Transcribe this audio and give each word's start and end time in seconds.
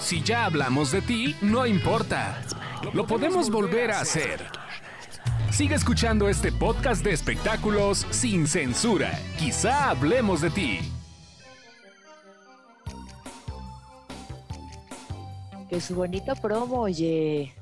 Si 0.00 0.22
ya 0.22 0.46
hablamos 0.46 0.90
de 0.92 1.02
ti, 1.02 1.36
no 1.42 1.66
importa. 1.66 2.42
Lo 2.94 3.06
podemos 3.06 3.50
volver 3.50 3.90
a 3.90 4.00
hacer. 4.00 4.40
Sigue 5.52 5.74
escuchando 5.74 6.28
este 6.28 6.52
podcast 6.52 7.04
de 7.04 7.12
espectáculos 7.12 8.06
sin 8.10 8.46
censura. 8.46 9.20
Quizá 9.38 9.90
hablemos 9.90 10.40
de 10.40 10.50
ti. 10.50 10.78
Que 15.68 15.80
su 15.80 15.94
bonito 15.94 16.34
promo, 16.36 16.80
oye. 16.80 17.52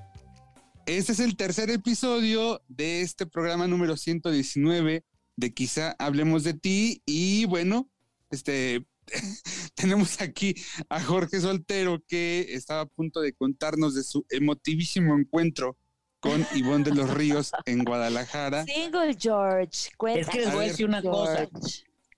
Este 0.87 1.13
es 1.13 1.21
el 1.21 1.37
tercer 1.37 1.69
episodio 1.71 2.63
de 2.69 3.03
este 3.03 3.27
programa 3.27 3.67
número 3.67 3.97
119 3.97 5.05
de 5.37 5.55
Quizá 5.55 5.97
Hablemos 5.99 6.45
de 6.45 6.55
Ti. 6.55 7.03
Y 7.05 7.45
bueno, 7.45 7.91
este, 8.31 8.87
tenemos 9.75 10.21
aquí 10.21 10.55
a 10.89 11.01
Jorge 11.01 11.41
Soltero 11.41 12.03
que 12.07 12.55
estaba 12.55 12.83
a 12.83 12.87
punto 12.87 13.21
de 13.21 13.33
contarnos 13.33 13.95
de 13.95 14.03
su 14.03 14.25
emotivísimo 14.31 15.17
encuentro 15.17 15.77
con 16.21 16.47
Ivonne 16.55 16.85
de 16.85 16.95
los 16.95 17.11
Ríos 17.11 17.53
en 17.65 17.85
Guadalajara. 17.85 18.65
Single 18.65 19.17
George, 19.19 19.91
cuenta. 19.97 20.21
Es 20.21 20.29
que 20.29 20.39
les 20.41 20.53
voy 20.53 20.65
a 20.65 20.69
decir 20.69 20.87
una 20.87 21.03
cosa. 21.03 21.49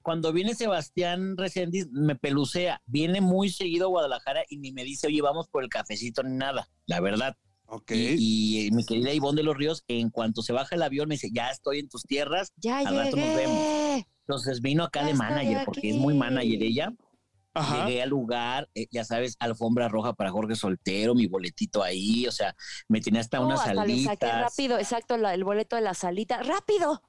Cuando 0.03 0.33
viene 0.33 0.55
Sebastián 0.55 1.37
Reséndiz, 1.37 1.89
me 1.93 2.17
pelucea. 2.17 2.81
Viene 2.87 3.21
muy 3.21 3.51
seguido 3.51 3.87
a 3.87 3.91
Guadalajara 3.91 4.45
y 4.49 4.57
ni 4.57 4.73
me 4.73 4.83
dice, 4.85 5.09
oye, 5.09 5.21
vamos 5.21 5.49
por 5.49 5.63
el 5.63 5.69
cafecito 5.69 6.23
ni 6.23 6.37
nada. 6.37 6.69
La 6.87 7.01
verdad. 7.01 7.37
Ok. 7.67 7.93
Y, 7.93 8.67
y 8.67 8.71
mi 8.71 8.85
querida 8.85 9.13
Ivonne 9.13 9.37
de 9.37 9.43
los 9.45 9.57
Ríos, 9.57 9.85
en 9.89 10.09
cuanto 10.11 10.43
se 10.43 10.53
baja 10.53 10.75
el 10.75 10.83
avión, 10.83 11.09
me 11.09 11.17
dice, 11.17 11.29
ya 11.33 11.51
estoy 11.51 11.81
en 11.81 11.89
tus 11.89 12.03
tierras. 12.03 12.53
Ya 12.57 12.79
al 12.79 12.97
rato 12.97 13.17
nos 13.17 13.37
vemos. 13.37 14.05
Entonces 14.27 14.61
vino 14.61 14.85
acá 14.85 15.01
Ya 15.03 15.07
de 15.09 15.15
manager, 15.15 15.65
porque 15.65 15.91
es 15.91 15.97
muy 15.97 16.15
manager 16.15 16.63
ella. 16.63 16.93
Ajá. 17.53 17.85
Llegué 17.87 18.03
al 18.03 18.11
lugar, 18.11 18.69
eh, 18.77 18.87
ya 18.93 19.05
sabes, 19.05 19.35
alfombra 19.41 19.89
roja 19.89 20.13
para 20.13 20.31
Jorge 20.31 20.55
Soltero, 20.55 21.17
mi 21.17 21.27
boletito 21.27 21.83
ahí, 21.83 22.27
o 22.29 22.33
sea, 22.33 22.55
me 22.87 23.01
tenía 23.01 23.21
hasta 23.21 23.39
No, 23.39 23.47
unas 23.47 23.61
hasta 23.67 23.75
saqué 24.05 24.27
rápido, 24.31 24.79
exacto, 24.79 25.17
la- 25.17 25.35
el 25.35 25.43
boleto 25.43 25.75
de 25.75 25.83
la 25.83 25.95
salita. 25.95 26.43
¡Rápido! 26.45 27.03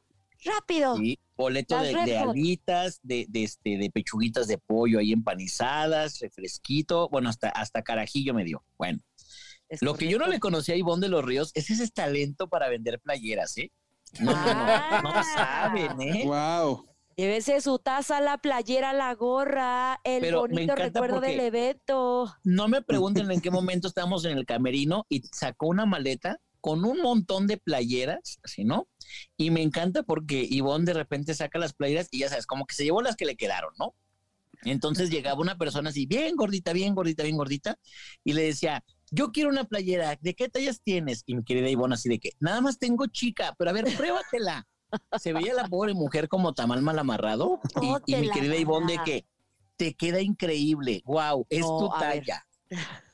¡Rápido! 0.44 0.97
Sí, 0.97 1.19
boleto 1.38 1.80
de, 1.80 1.94
de 1.94 2.17
alitas, 2.17 3.00
de, 3.03 3.28
de, 3.30 3.44
este, 3.44 3.78
de 3.78 3.91
pechuguitas 3.91 4.47
de 4.47 4.57
pollo 4.57 4.97
ahí 4.97 5.11
empanizadas, 5.11 6.17
refresquito, 6.19 7.07
bueno, 7.09 7.30
hasta, 7.30 7.50
hasta 7.50 7.83
carajillo 7.83 8.33
me 8.33 8.44
dio. 8.44 8.63
Bueno, 8.80 8.97
Es 9.69 9.83
lo 9.83 9.94
que 9.94 10.09
yo 10.09 10.17
no 10.17 10.25
le 10.25 10.39
conocía 10.39 10.73
a 10.73 10.78
Ivonne 10.80 11.02
de 11.05 11.09
los 11.09 11.23
Ríos 11.23 11.52
es 11.53 11.69
ese 11.69 11.88
talento 11.91 12.47
para 12.50 12.67
vender 12.67 13.00
playeras, 13.00 13.55
¿eh? 13.59 13.72
No, 14.19 14.31
no, 14.31 14.44
no, 14.44 15.02
no 15.03 15.11
Ah. 15.13 15.23
saben, 15.35 16.02
¿eh? 16.02 16.23
Wow. 16.25 16.88
Llévese 17.22 17.61
su 17.61 17.77
taza, 17.77 18.19
la 18.19 18.39
playera, 18.39 18.94
la 18.94 19.14
gorra, 19.14 20.02
el 20.03 20.22
Pero 20.22 20.39
bonito 20.39 20.73
recuerdo 20.73 21.22
del 21.22 21.39
evento. 21.39 22.36
No 22.44 22.67
me 22.67 22.81
pregunten 22.81 23.30
en 23.30 23.41
qué 23.41 23.52
momento 23.52 23.88
estábamos 23.88 24.25
en 24.25 24.36
el 24.39 24.47
camerino 24.47 25.05
y 25.08 25.22
sacó 25.31 25.67
una 25.67 25.86
maleta 25.86 26.39
con 26.61 26.83
un 26.83 27.00
montón 27.00 27.45
de 27.45 27.58
playeras, 27.58 28.39
así, 28.44 28.63
¿no? 28.63 28.88
Y 29.38 29.52
me 29.52 29.61
encanta 29.61 30.02
porque 30.02 30.47
Ivonne 30.50 30.86
de 30.86 30.94
repente 30.94 31.36
saca 31.36 31.59
las 31.59 31.73
playeras 31.73 32.08
y 32.09 32.22
ya 32.22 32.30
sabes, 32.30 32.47
como 32.47 32.66
que 32.66 32.73
se 32.73 32.86
llevó 32.86 33.03
las 33.03 33.16
que 33.16 33.25
le 33.25 33.35
quedaron, 33.35 33.72
¿no? 33.78 33.94
Entonces 34.63 35.11
llegaba 35.11 35.41
una 35.41 35.59
persona 35.59 35.91
así, 35.91 36.08
bien 36.08 36.35
gordita, 36.35 36.73
bien 36.73 36.95
gordita, 36.95 37.22
bien 37.22 37.38
gordita, 37.38 37.78
y 38.23 38.33
le 38.33 38.41
decía, 38.41 38.83
yo 39.11 39.31
quiero 39.31 39.52
una 39.52 39.66
playera, 39.66 40.17
¿de 40.19 40.33
qué 40.33 40.50
tallas 40.50 40.81
tienes? 40.81 41.22
Y 41.28 41.35
mi 41.35 41.44
querida 41.44 41.69
Ivonne 41.69 41.94
así 41.94 42.09
de 42.09 42.17
que, 42.17 42.31
nada 42.39 42.61
más 42.61 42.80
tengo 42.80 43.06
chica, 43.06 43.53
pero 43.59 43.69
a 43.69 43.73
ver, 43.73 43.85
pruébatela. 43.95 44.67
Se 45.20 45.34
veía 45.34 45.53
la 45.53 45.67
pobre 45.67 45.94
mujer 45.94 46.28
como 46.28 46.53
tamal 46.53 46.81
mal 46.81 47.00
amarrado 47.00 47.59
y, 47.81 48.14
y 48.14 48.16
mi 48.17 48.30
querida 48.30 48.56
Ivonne 48.56 48.94
de 48.94 49.03
que, 49.03 49.25
te 49.81 49.95
queda 49.95 50.22
increíble, 50.22 51.02
wow, 51.06 51.47
es 51.50 51.61
No, 51.61 51.80
tu 51.80 51.89
talla. 52.00 52.45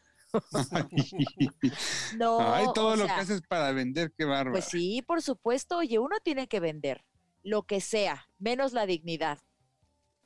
No, 2.18 2.40
Ay, 2.42 2.66
todo 2.76 2.98
lo 2.98 3.06
sea, 3.06 3.16
que 3.16 3.22
haces 3.22 3.42
para 3.48 3.72
vender, 3.72 4.14
qué 4.18 4.26
bárbaro. 4.26 4.52
Pues 4.52 4.66
sí, 4.66 5.02
por 5.02 5.22
supuesto. 5.22 5.78
Oye, 5.78 5.98
uno 5.98 6.18
tiene 6.22 6.50
que 6.50 6.60
vender 6.60 7.06
lo 7.42 7.64
que 7.64 7.80
sea, 7.80 8.30
menos 8.38 8.74
la 8.74 8.86
dignidad. 8.86 9.40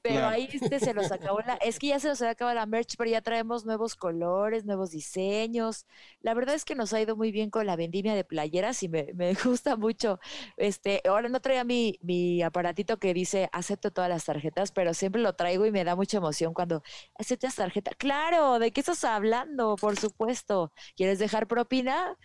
Pero 0.02 0.28
Claro. 0.28 0.30
ahí 0.30 0.50
este, 0.52 0.80
se 0.80 0.94
nos 0.96 1.12
acabó 1.12 1.42
la. 1.42 1.56
Es 1.56 1.78
que 1.78 1.88
ya 1.88 2.00
se 2.00 2.08
nos 2.08 2.20
había 2.22 2.32
acabado 2.32 2.56
la 2.56 2.66
merch, 2.66 2.96
pero 2.98 3.12
ya 3.12 3.22
traemos 3.22 3.66
nuevos 3.66 3.96
colores, 3.96 4.66
nuevos 4.66 4.90
diseños. 4.92 5.86
La 6.22 6.34
verdad 6.34 6.56
es 6.56 6.66
que 6.66 6.74
nos 6.76 6.92
ha 6.94 7.00
ido 7.02 7.16
muy 7.16 7.32
bien 7.32 7.52
con 7.52 7.68
la 7.68 7.76
vendimia 7.76 8.16
de 8.16 8.24
playeras 8.24 8.82
y 8.82 8.90
me, 8.90 9.08
me 9.14 9.34
gusta 9.44 9.76
mucho. 9.78 10.20
Este, 10.58 11.02
ahora 11.08 11.30
no 11.30 11.40
traía 11.40 11.64
mi, 11.64 12.00
mi 12.02 12.42
aparatito 12.42 12.98
que 12.98 13.14
dice 13.14 13.48
acepto 13.54 13.92
todas 13.92 14.10
las 14.10 14.26
tarjetas, 14.26 14.72
pero 14.72 14.94
siempre 14.96 15.22
lo 15.22 15.34
traigo 15.36 15.66
y 15.68 15.72
me 15.72 15.84
da 15.84 15.96
mucha 15.96 16.18
emoción 16.18 16.54
cuando 16.54 16.82
aceptas 17.20 17.56
tarjeta. 17.56 17.92
Claro, 17.98 18.58
¿de 18.60 18.72
qué 18.72 18.80
estás 18.82 19.04
hablando? 19.04 19.78
Por 19.78 19.98
supuesto. 19.98 20.74
¿Quieres 20.96 21.20
dejar 21.20 21.48
propina? 21.48 22.18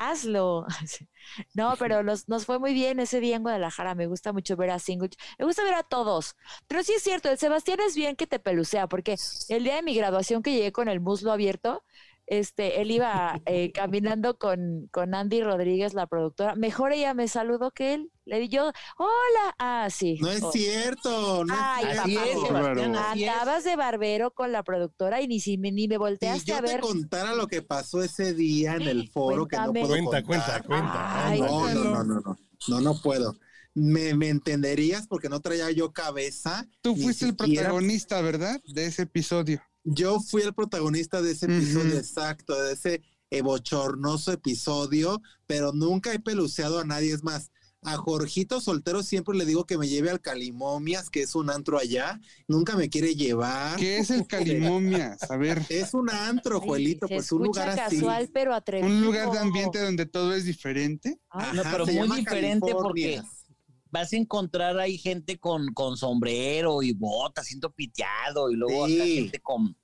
Hazlo. 0.00 0.66
No, 1.54 1.74
pero 1.78 2.02
nos, 2.02 2.28
nos 2.28 2.46
fue 2.46 2.58
muy 2.58 2.72
bien 2.74 2.98
ese 2.98 3.20
día 3.20 3.36
en 3.36 3.42
Guadalajara. 3.42 3.94
Me 3.94 4.06
gusta 4.06 4.32
mucho 4.32 4.56
ver 4.56 4.70
a 4.70 4.78
Single. 4.78 5.10
Me 5.38 5.44
gusta 5.44 5.62
ver 5.62 5.74
a 5.74 5.82
todos. 5.84 6.34
Pero 6.66 6.82
sí 6.82 6.92
es 6.96 7.02
cierto, 7.02 7.30
el 7.30 7.38
Sebastián 7.38 7.78
es 7.86 7.94
bien 7.94 8.16
que 8.16 8.26
te 8.26 8.38
pelucea, 8.40 8.88
porque 8.88 9.16
el 9.48 9.64
día 9.64 9.76
de 9.76 9.82
mi 9.82 9.94
graduación 9.94 10.42
que 10.42 10.52
llegué 10.52 10.72
con 10.72 10.88
el 10.88 11.00
muslo 11.00 11.30
abierto, 11.32 11.84
este, 12.26 12.80
él 12.80 12.90
iba 12.90 13.40
eh, 13.46 13.70
caminando 13.74 14.38
con, 14.38 14.88
con 14.90 15.14
Andy 15.14 15.42
Rodríguez, 15.42 15.94
la 15.94 16.06
productora. 16.06 16.54
Mejor 16.56 16.92
ella 16.92 17.14
me 17.14 17.28
saludó 17.28 17.70
que 17.70 17.94
él. 17.94 18.10
Le 18.30 18.38
di 18.38 18.48
yo, 18.48 18.70
hola. 18.96 19.54
Ah, 19.58 19.88
sí. 19.90 20.16
No 20.20 20.30
es 20.30 20.40
Oh. 20.40 20.52
cierto, 20.52 21.44
no 21.44 21.52
Ay, 21.58 21.84
es 21.90 21.96
papá. 21.96 22.08
cierto. 22.08 22.80
Es. 22.80 22.96
Andabas 22.96 23.64
de 23.64 23.74
barbero 23.74 24.30
con 24.30 24.52
la 24.52 24.62
productora 24.62 25.20
y 25.20 25.26
ni, 25.26 25.40
si 25.40 25.58
me, 25.58 25.72
ni 25.72 25.88
me 25.88 25.96
Si 25.96 25.98
volteaste 25.98 26.44
yo 26.52 26.56
a 26.56 26.60
ver. 26.60 26.76
te 26.76 26.86
contara 26.86 27.34
lo 27.34 27.48
que 27.48 27.60
pasó 27.62 28.00
ese 28.04 28.32
día 28.32 28.76
en 28.76 28.82
el 28.82 29.10
foro 29.10 29.48
que 29.48 29.56
no 29.56 29.72
puedo 29.72 29.88
Cuenta, 29.88 30.22
contar. 30.22 30.24
cuenta, 30.24 30.62
cuenta. 30.62 31.26
Ay, 31.28 31.40
No, 31.40 31.74
no, 31.74 31.74
no, 31.74 32.04
no, 32.04 32.20
no, 32.20 32.38
no, 32.68 32.80
no 32.80 33.02
puedo. 33.02 33.34
Me, 33.74 34.14
me 34.14 34.28
entenderías 34.28 35.08
porque 35.08 35.28
no 35.28 35.40
traía 35.40 35.68
yo 35.72 35.92
cabeza. 35.92 36.68
Tú 36.82 36.94
fuiste 36.94 37.24
el 37.26 37.34
protagonista, 37.34 38.20
¿verdad? 38.20 38.60
De 38.64 38.86
ese 38.86 39.02
episodio. 39.02 39.60
Yo 39.82 40.20
fui 40.20 40.42
el 40.42 40.54
protagonista 40.54 41.20
de 41.20 41.32
ese 41.32 41.46
episodio 41.46 41.96
exacto, 41.98 42.54
de 42.62 42.74
ese 42.74 43.02
bochornoso 43.42 44.30
episodio, 44.32 45.20
pero 45.46 45.72
nunca 45.72 46.12
he 46.12 46.20
peluceado 46.20 46.78
a 46.78 46.84
nadie. 46.84 47.12
Es 47.12 47.22
más, 47.24 47.50
a 47.82 47.96
Jorgito 47.96 48.60
Soltero 48.60 49.02
siempre 49.02 49.36
le 49.36 49.46
digo 49.46 49.64
que 49.64 49.78
me 49.78 49.88
lleve 49.88 50.10
al 50.10 50.20
Calimomias, 50.20 51.08
que 51.08 51.22
es 51.22 51.34
un 51.34 51.48
antro 51.50 51.78
allá. 51.78 52.20
Nunca 52.46 52.76
me 52.76 52.90
quiere 52.90 53.14
llevar. 53.14 53.78
¿Qué 53.78 53.98
es 53.98 54.10
el 54.10 54.26
Calimomias? 54.26 55.30
A 55.30 55.36
ver, 55.36 55.62
Es 55.70 55.94
un 55.94 56.10
antro, 56.10 56.60
Sí, 56.60 56.66
Juelito, 56.66 57.08
se 57.08 57.14
pues 57.14 57.32
un 57.32 57.44
lugar 57.44 57.70
así. 57.70 57.96
casual, 57.96 58.28
pero 58.34 58.54
atrevido. 58.54 58.86
un 58.88 59.00
lugar 59.02 59.30
de 59.30 59.38
ambiente 59.38 59.80
donde 59.80 60.04
todo 60.06 60.34
es 60.34 60.44
diferente. 60.44 61.18
Ah, 61.30 61.52
No, 61.54 61.62
Ajá, 61.62 61.70
pero 61.72 61.86
se 61.86 61.94
muy 62.04 62.18
diferente 62.18 62.72
porque 62.72 63.22
vas 63.90 64.12
a 64.12 64.16
encontrar 64.16 64.78
ahí 64.78 64.98
gente 64.98 65.38
con, 65.38 65.72
con 65.72 65.96
sombrero 65.96 66.82
y 66.82 66.92
botas, 66.92 67.46
siendo 67.46 67.70
piteado, 67.72 68.50
y 68.50 68.56
luego 68.56 68.84
acá 68.84 68.92
Sí. 68.94 69.14
gente 69.16 69.40
con 69.40 69.76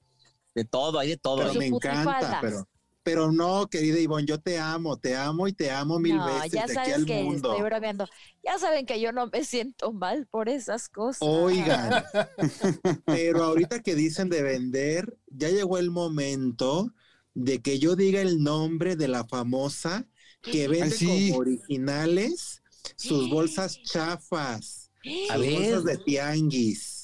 de 0.55 0.65
todo, 0.65 0.99
hay 0.99 1.09
de 1.09 1.17
todo. 1.17 1.39
pero 1.39 1.55
me 1.55 1.67
encanta, 1.67 2.39
pero, 2.41 2.69
pero 3.07 3.31
no, 3.31 3.69
querida 3.69 4.01
Ivonne, 4.01 4.27
yo 4.27 4.41
te 4.41 4.59
amo, 4.59 4.99
te 4.99 5.15
amo 5.15 5.47
y 5.47 5.53
te 5.53 5.71
amo 5.71 6.01
mil 6.01 6.17
no, 6.17 6.27
veces 6.27 6.51
ya 6.51 6.67
de 6.67 6.73
aquí 6.73 6.75
sabes 6.75 6.95
al 6.97 7.07
que 7.07 7.23
mundo. 7.23 7.53
estoy 7.53 7.65
bromeando. 7.65 8.09
Ya 8.43 8.59
saben 8.59 8.85
que 8.85 9.01
yo 9.01 9.13
no 9.13 9.29
me 9.29 9.45
siento 9.45 9.93
mal 9.93 10.27
por 10.27 10.49
esas 10.49 10.89
cosas. 10.89 11.21
Oigan, 11.23 12.03
pero 13.07 13.45
ahorita 13.45 13.81
que 13.81 13.95
dicen 13.95 14.29
de 14.29 14.43
vender, 14.43 15.17
ya 15.29 15.51
llegó 15.51 15.79
el 15.79 15.93
momento 15.93 16.93
de 17.33 17.63
que 17.63 17.79
yo 17.79 17.95
diga 17.95 18.21
el 18.21 18.43
nombre 18.43 18.97
de 18.97 19.07
la 19.07 19.25
famosa 19.25 20.09
que 20.43 20.67
vende 20.67 20.91
sí. 20.91 21.29
como 21.31 21.39
originales 21.39 22.61
sus 22.97 23.31
bolsas 23.31 23.81
chafas, 23.83 24.91
A 25.31 25.37
sus 25.37 25.49
bolsas 25.49 25.85
de 25.85 25.97
tianguis. 25.99 26.96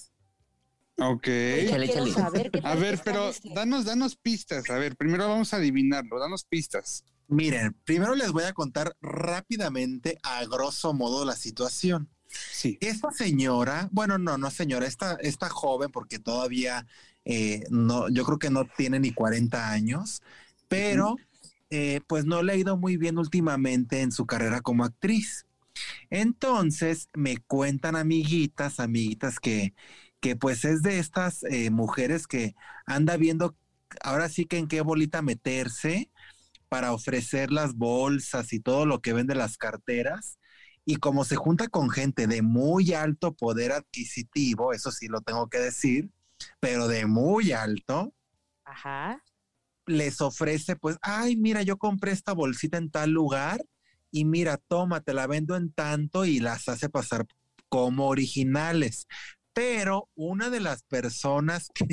Ok. 0.98 1.26
Échale, 1.26 1.86
Quiero 1.86 2.06
échale. 2.06 2.12
saber 2.12 2.50
qué 2.50 2.60
A 2.64 2.74
ver, 2.74 3.00
pero 3.04 3.30
este. 3.30 3.50
danos, 3.54 3.84
danos 3.84 4.16
pistas. 4.16 4.68
A 4.70 4.78
ver, 4.78 4.96
primero 4.96 5.28
vamos 5.28 5.52
a 5.52 5.56
adivinarlo. 5.56 6.18
Danos 6.18 6.44
pistas. 6.44 7.04
Miren, 7.28 7.74
primero 7.84 8.14
les 8.14 8.30
voy 8.30 8.44
a 8.44 8.52
contar 8.52 8.94
rápidamente 9.00 10.18
a 10.22 10.44
grosso 10.44 10.92
modo 10.92 11.24
la 11.24 11.34
situación. 11.34 12.10
Sí. 12.28 12.78
Esta 12.80 13.10
señora, 13.10 13.88
bueno, 13.92 14.18
no, 14.18 14.38
no 14.38 14.50
señora, 14.50 14.86
esta, 14.86 15.14
esta 15.20 15.48
joven, 15.48 15.90
porque 15.90 16.18
todavía 16.18 16.86
eh, 17.24 17.64
no, 17.70 18.08
yo 18.08 18.24
creo 18.24 18.38
que 18.38 18.50
no 18.50 18.66
tiene 18.76 19.00
ni 19.00 19.12
40 19.12 19.70
años, 19.70 20.22
pero 20.68 21.16
eh, 21.70 22.00
pues 22.06 22.24
no 22.24 22.42
le 22.42 22.52
ha 22.52 22.56
ido 22.56 22.76
muy 22.76 22.96
bien 22.96 23.18
últimamente 23.18 24.00
en 24.02 24.12
su 24.12 24.26
carrera 24.26 24.60
como 24.60 24.84
actriz. 24.84 25.46
Entonces 26.10 27.08
me 27.14 27.38
cuentan 27.38 27.96
amiguitas, 27.96 28.78
amiguitas 28.80 29.40
que, 29.40 29.74
que 30.22 30.36
pues 30.36 30.64
es 30.64 30.82
de 30.82 31.00
estas 31.00 31.42
eh, 31.44 31.70
mujeres 31.70 32.28
que 32.28 32.54
anda 32.86 33.18
viendo 33.18 33.56
ahora 34.02 34.28
sí 34.30 34.46
que 34.46 34.58
en 34.58 34.68
qué 34.68 34.80
bolita 34.80 35.20
meterse 35.20 36.10
para 36.70 36.92
ofrecer 36.92 37.50
las 37.52 37.74
bolsas 37.74 38.52
y 38.54 38.60
todo 38.60 38.86
lo 38.86 39.02
que 39.02 39.12
vende 39.12 39.34
las 39.34 39.58
carteras. 39.58 40.38
Y 40.86 40.96
como 40.96 41.24
se 41.24 41.36
junta 41.36 41.68
con 41.68 41.90
gente 41.90 42.26
de 42.28 42.42
muy 42.42 42.94
alto 42.94 43.34
poder 43.34 43.72
adquisitivo, 43.72 44.72
eso 44.72 44.92
sí 44.92 45.08
lo 45.08 45.20
tengo 45.22 45.48
que 45.48 45.58
decir, 45.58 46.10
pero 46.60 46.88
de 46.88 47.06
muy 47.06 47.52
alto, 47.52 48.14
Ajá. 48.64 49.22
les 49.86 50.20
ofrece, 50.20 50.76
pues, 50.76 50.96
ay, 51.02 51.36
mira, 51.36 51.62
yo 51.62 51.76
compré 51.76 52.12
esta 52.12 52.32
bolsita 52.32 52.78
en 52.78 52.90
tal 52.90 53.10
lugar 53.10 53.60
y 54.10 54.24
mira, 54.24 54.56
toma, 54.56 55.00
te 55.00 55.14
la 55.14 55.26
vendo 55.26 55.56
en 55.56 55.72
tanto 55.72 56.24
y 56.24 56.40
las 56.40 56.68
hace 56.68 56.88
pasar 56.88 57.26
como 57.68 58.08
originales. 58.08 59.06
Pero 59.52 60.08
una 60.14 60.50
de 60.50 60.60
las 60.60 60.82
personas 60.84 61.68
que... 61.74 61.84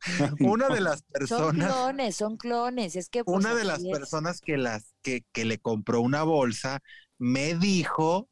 una 0.40 0.68
de 0.68 0.80
las 0.80 1.00
Son 1.00 1.08
personas... 1.12 1.72
clones, 1.72 2.16
son 2.16 2.36
clones. 2.36 2.96
Es 2.96 3.08
que 3.08 3.24
pues, 3.24 3.36
una 3.44 3.54
de 3.54 3.64
las 3.64 3.82
es. 3.82 3.90
personas 3.90 4.40
que 4.40 4.56
las 4.56 4.94
que, 5.02 5.24
que 5.32 5.44
le 5.44 5.58
compró 5.58 6.00
una 6.00 6.22
bolsa 6.22 6.80
me 7.18 7.54
dijo 7.54 8.28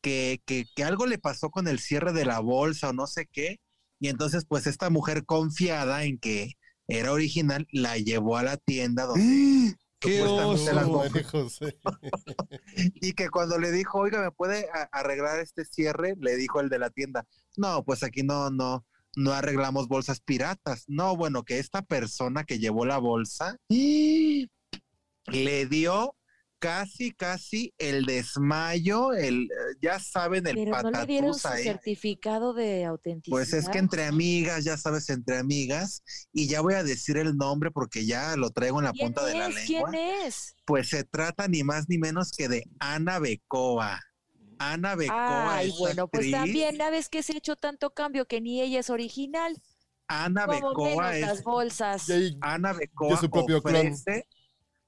que, 0.00 0.40
que, 0.44 0.64
que 0.74 0.84
algo 0.84 1.06
le 1.06 1.18
pasó 1.18 1.50
con 1.50 1.68
el 1.68 1.78
cierre 1.78 2.12
de 2.12 2.24
la 2.24 2.40
bolsa 2.40 2.90
o 2.90 2.92
no 2.92 3.06
sé 3.06 3.26
qué. 3.30 3.58
Y 3.98 4.08
entonces, 4.08 4.44
pues 4.46 4.66
esta 4.66 4.90
mujer 4.90 5.24
confiada 5.24 6.04
en 6.04 6.18
que 6.18 6.52
era 6.88 7.12
original, 7.12 7.66
la 7.70 7.96
llevó 7.98 8.36
a 8.36 8.42
la 8.42 8.56
tienda 8.56 9.06
donde 9.06 9.74
¡Qué 9.98 10.20
las 10.20 10.86
oso! 11.32 11.66
y 12.76 13.12
que 13.12 13.30
cuando 13.30 13.58
le 13.58 13.72
dijo, 13.72 13.98
oiga, 13.98 14.20
¿me 14.20 14.30
puede 14.30 14.68
arreglar 14.92 15.40
este 15.40 15.64
cierre? 15.64 16.14
Le 16.20 16.36
dijo 16.36 16.60
el 16.60 16.68
de 16.68 16.78
la 16.78 16.90
tienda, 16.90 17.26
no, 17.56 17.82
pues 17.84 18.02
aquí 18.02 18.22
no, 18.22 18.50
no, 18.50 18.84
no 19.16 19.32
arreglamos 19.32 19.88
bolsas 19.88 20.20
piratas. 20.20 20.84
No, 20.86 21.16
bueno, 21.16 21.42
que 21.42 21.58
esta 21.58 21.82
persona 21.82 22.44
que 22.44 22.58
llevó 22.58 22.84
la 22.84 22.98
bolsa 22.98 23.56
le 23.68 25.66
dio 25.66 26.14
casi, 26.58 27.12
casi 27.12 27.74
el 27.78 28.04
desmayo, 28.06 29.12
el, 29.12 29.48
ya 29.80 29.98
saben, 30.00 30.46
el 30.46 30.54
Pero 30.56 30.82
no 30.82 30.90
le 30.90 31.06
dieron 31.06 31.30
patatús 31.32 31.42
su 31.42 31.48
ahí. 31.48 31.62
certificado 31.64 32.52
de 32.54 32.84
autenticidad. 32.84 33.36
Pues 33.36 33.52
es 33.52 33.68
que 33.68 33.78
entre 33.78 34.04
amigas, 34.06 34.64
ya 34.64 34.76
sabes, 34.76 35.08
entre 35.10 35.38
amigas, 35.38 36.02
y 36.32 36.48
ya 36.48 36.60
voy 36.60 36.74
a 36.74 36.82
decir 36.82 37.16
el 37.18 37.36
nombre 37.36 37.70
porque 37.70 38.06
ya 38.06 38.36
lo 38.36 38.50
traigo 38.50 38.78
en 38.80 38.84
la 38.86 38.92
¿Quién 38.92 39.06
punta 39.12 39.24
de 39.26 39.34
la 39.34 39.48
es? 39.48 39.54
lengua. 39.70 39.90
¿Quién 39.90 40.02
es? 40.24 40.54
Pues 40.64 40.88
se 40.88 41.04
trata 41.04 41.46
ni 41.48 41.62
más 41.62 41.88
ni 41.88 41.98
menos 41.98 42.30
que 42.32 42.48
de 42.48 42.64
Ana 42.78 43.18
Becoa. 43.18 44.00
Ana 44.58 44.94
Becoa 44.94 45.56
Ay, 45.56 45.68
es 45.68 45.76
bueno, 45.78 46.08
pues 46.08 46.20
actriz. 46.26 46.32
también, 46.32 46.74
una 46.76 46.88
vez 46.90 47.08
que 47.10 47.22
se 47.22 47.34
ha 47.34 47.36
hecho 47.36 47.56
tanto 47.56 47.90
cambio 47.90 48.26
que 48.26 48.40
ni 48.40 48.62
ella 48.62 48.80
es 48.80 48.88
original, 48.88 49.60
Ana 50.08 50.46
como 50.46 50.58
Becoa 50.70 51.10
menos 51.10 51.20
las 51.28 51.38
es 51.38 51.44
bolsas. 51.44 52.06
Ana 52.40 52.72
Becoa 52.72 53.20
su 53.20 53.28
propio 53.28 53.60
clon. 53.62 53.76
ofrece, 53.88 54.26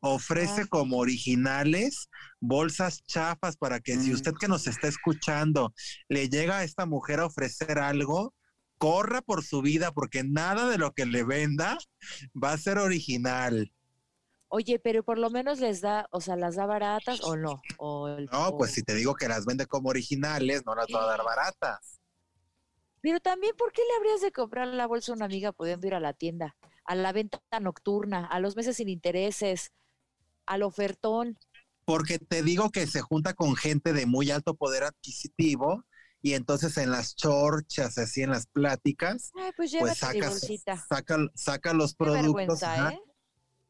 ofrece 0.01 0.67
como 0.69 0.99
originales 0.99 2.09
bolsas 2.41 3.03
chafas 3.05 3.57
para 3.57 3.81
que 3.81 3.97
si 3.99 4.11
Mm. 4.11 4.15
usted 4.15 4.33
que 4.41 4.49
nos 4.49 4.67
está 4.67 4.89
escuchando 4.89 5.73
le 6.09 6.29
llega 6.29 6.59
a 6.59 6.65
esta 6.65 6.87
mujer 6.87 7.21
a 7.21 7.27
ofrecer 7.27 7.79
algo, 7.79 8.35
corra 8.79 9.23
por 9.23 9.45
su 9.45 9.61
vida 9.61 9.91
porque 9.93 10.23
nada 10.23 10.69
de 10.69 10.79
lo 10.79 10.93
que 10.93 11.05
le 11.07 11.25
venda 11.25 11.79
va 12.41 12.53
a 12.53 12.59
ser 12.59 12.79
original. 12.79 13.73
Oye, 14.51 14.79
pero 14.79 15.03
por 15.03 15.19
lo 15.19 15.29
menos 15.31 15.59
les 15.61 15.81
da, 15.83 16.07
o 16.11 16.21
sea, 16.21 16.37
las 16.37 16.55
da 16.57 16.65
baratas 16.65 17.21
o 17.23 17.37
no. 17.37 17.61
O 17.77 18.09
el- 18.09 18.27
No, 18.33 18.57
pues 18.57 18.71
o- 18.71 18.75
si 18.75 18.83
te 18.83 18.95
digo 18.95 19.15
que 19.15 19.29
las 19.29 19.45
vende 19.45 19.67
como 19.67 19.91
originales, 19.91 20.65
no 20.65 20.75
las 20.75 20.87
va 20.95 21.03
a 21.03 21.07
dar 21.07 21.23
baratas. 21.25 22.01
Pero 23.01 23.21
también, 23.21 23.55
¿por 23.57 23.73
qué 23.73 23.83
le 23.83 23.97
habrías 23.97 24.21
de 24.21 24.33
comprar 24.33 24.67
la 24.69 24.87
bolsa 24.87 25.13
a 25.13 25.17
una 25.17 25.27
amiga 25.27 25.53
pudiendo 25.53 25.87
ir 25.87 25.95
a 25.95 26.01
la 26.01 26.13
tienda? 26.15 26.57
A 26.85 26.95
la 26.95 27.13
venta 27.13 27.41
nocturna, 27.61 28.27
a 28.27 28.41
los 28.41 28.57
meses 28.57 28.77
sin 28.77 28.89
intereses, 28.89 29.71
al 30.49 30.63
ofertón. 30.63 31.39
Porque 31.85 32.19
te 32.19 32.43
digo 32.43 32.71
que 32.71 32.87
se 32.87 33.01
junta 33.01 33.35
con 33.35 33.57
gente 33.57 33.93
de 33.93 34.07
muy 34.07 34.31
alto 34.31 34.55
poder 34.55 34.85
adquisitivo 34.85 35.85
y 36.21 36.35
entonces 36.35 36.77
en 36.77 36.91
las 36.91 37.15
chorchas, 37.15 37.97
así 37.99 38.23
en 38.23 38.31
las 38.31 38.47
pláticas, 38.47 39.31
Ay, 39.35 39.53
pues 39.57 39.71
pues 39.79 39.99
saca, 39.99 40.31
saca, 40.89 41.17
saca 41.35 41.73
los 41.73 41.95
Qué 42.01 42.05
productos 42.05 42.63
¿eh? 42.63 42.99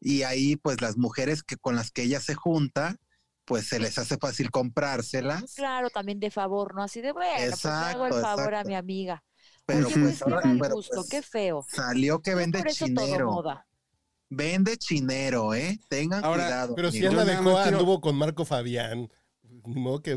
y 0.01 0.23
ahí 0.23 0.57
pues 0.57 0.81
las 0.81 0.97
mujeres 0.97 1.43
que 1.43 1.57
con 1.57 1.77
las 1.77 1.91
que 1.91 2.03
ella 2.05 2.21
se 2.21 2.35
junta, 2.35 2.97
pues 3.45 3.69
se 3.69 3.79
les 3.79 3.99
hace 3.99 4.17
fácil 4.19 4.51
comprárselas, 4.51 5.55
Claro, 5.55 5.91
también 5.91 6.21
de 6.21 6.31
favor, 6.31 6.75
¿no? 6.75 6.83
Así 6.83 7.01
de, 7.01 7.13
bueno, 7.13 7.49
pues 7.49 7.77
le 7.79 7.87
hago 7.87 8.07
el 8.07 8.15
Exacto, 8.15 8.21
favor 8.21 8.55
a 8.55 8.59
exacto. 8.59 8.69
mi 8.69 8.75
amiga. 8.75 9.25
pero 9.67 9.89
Oye, 9.89 9.99
pues 9.99 10.19
pues 10.19 10.25
qué 10.25 10.25
pero, 10.59 10.81
pues, 10.91 10.91
qué 11.09 11.23
feo. 11.23 11.67
salió 11.67 12.21
que 12.23 12.35
vende 12.35 12.59
por 12.59 12.69
eso 12.69 12.91
todo 12.91 13.07
chinero, 13.07 13.27
moda. 13.27 13.68
Vende 14.31 14.77
chinero, 14.77 15.55
¿eh? 15.55 15.79
Tengan 15.89 16.25
Ahora, 16.25 16.45
cuidado. 16.45 16.75
Pero 16.75 16.91
si. 16.93 17.05
Ana 17.07 17.17
más 17.17 17.27
Becoa 17.27 17.63
quiero- 17.63 17.79
anduvo 17.79 18.01
con 18.01 18.17
Marco 18.17 18.45
Fabián, 18.45 19.09
ni 19.43 19.81
modo 19.81 20.03
que... 20.03 20.13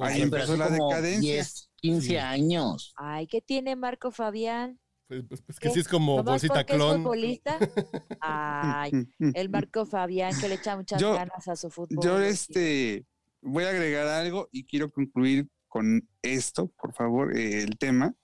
Ahí 0.00 0.14
Ay, 0.16 0.22
empezó 0.22 0.52
hace 0.52 0.56
la 0.58 0.68
decadencia. 0.70 1.32
10, 1.34 1.70
15 1.74 2.06
Sí. 2.06 2.16
años. 2.16 2.92
Ay, 2.96 3.26
¿qué 3.26 3.40
tiene 3.40 3.74
Marco 3.74 4.12
Fabián? 4.12 4.78
Pues, 5.08 5.24
pues- 5.28 5.42
pues 5.42 5.58
que 5.58 5.70
sí 5.70 5.80
es 5.80 5.88
como 5.88 6.18
¿Nomás 6.18 6.34
bolsita 6.34 6.60
es 6.60 6.66
clon. 6.66 7.02
futbolista? 7.02 7.58
Ay, 8.20 8.92
el 9.34 9.48
Marco 9.48 9.86
Fabián 9.86 10.38
que 10.40 10.48
le 10.48 10.54
echa 10.54 10.76
muchas 10.76 11.00
Yo- 11.00 11.14
ganas 11.14 11.48
a 11.48 11.56
su 11.56 11.68
fútbol. 11.70 11.98
Yo 12.04 12.20
este 12.20 13.06
voy 13.40 13.64
a 13.64 13.70
agregar 13.70 14.06
algo 14.06 14.48
y 14.52 14.66
quiero 14.66 14.90
concluir 14.90 15.48
con 15.66 16.08
esto, 16.22 16.70
por 16.80 16.94
favor, 16.94 17.36
eh, 17.36 17.62
el 17.62 17.76
tema. 17.76 18.14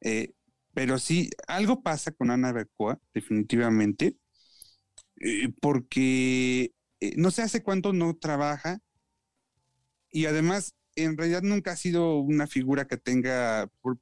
Eh, 0.00 0.32
pero 0.72 0.98
sí, 0.98 1.28
algo 1.46 1.82
pasa 1.82 2.10
con 2.12 2.30
Ana 2.30 2.52
Becoa, 2.52 2.98
definitivamente, 3.12 4.16
eh, 5.22 5.48
porque 5.60 6.72
eh, 7.00 7.14
no 7.16 7.30
sé 7.30 7.42
hace 7.42 7.62
cuánto 7.62 7.92
no 7.92 8.14
trabaja 8.16 8.80
y 10.10 10.26
además 10.26 10.74
en 10.96 11.16
realidad 11.16 11.42
nunca 11.42 11.72
ha 11.72 11.76
sido 11.76 12.18
una 12.18 12.46
figura 12.46 12.86
que 12.86 12.96
tenga 12.98 13.68
por 13.80 13.98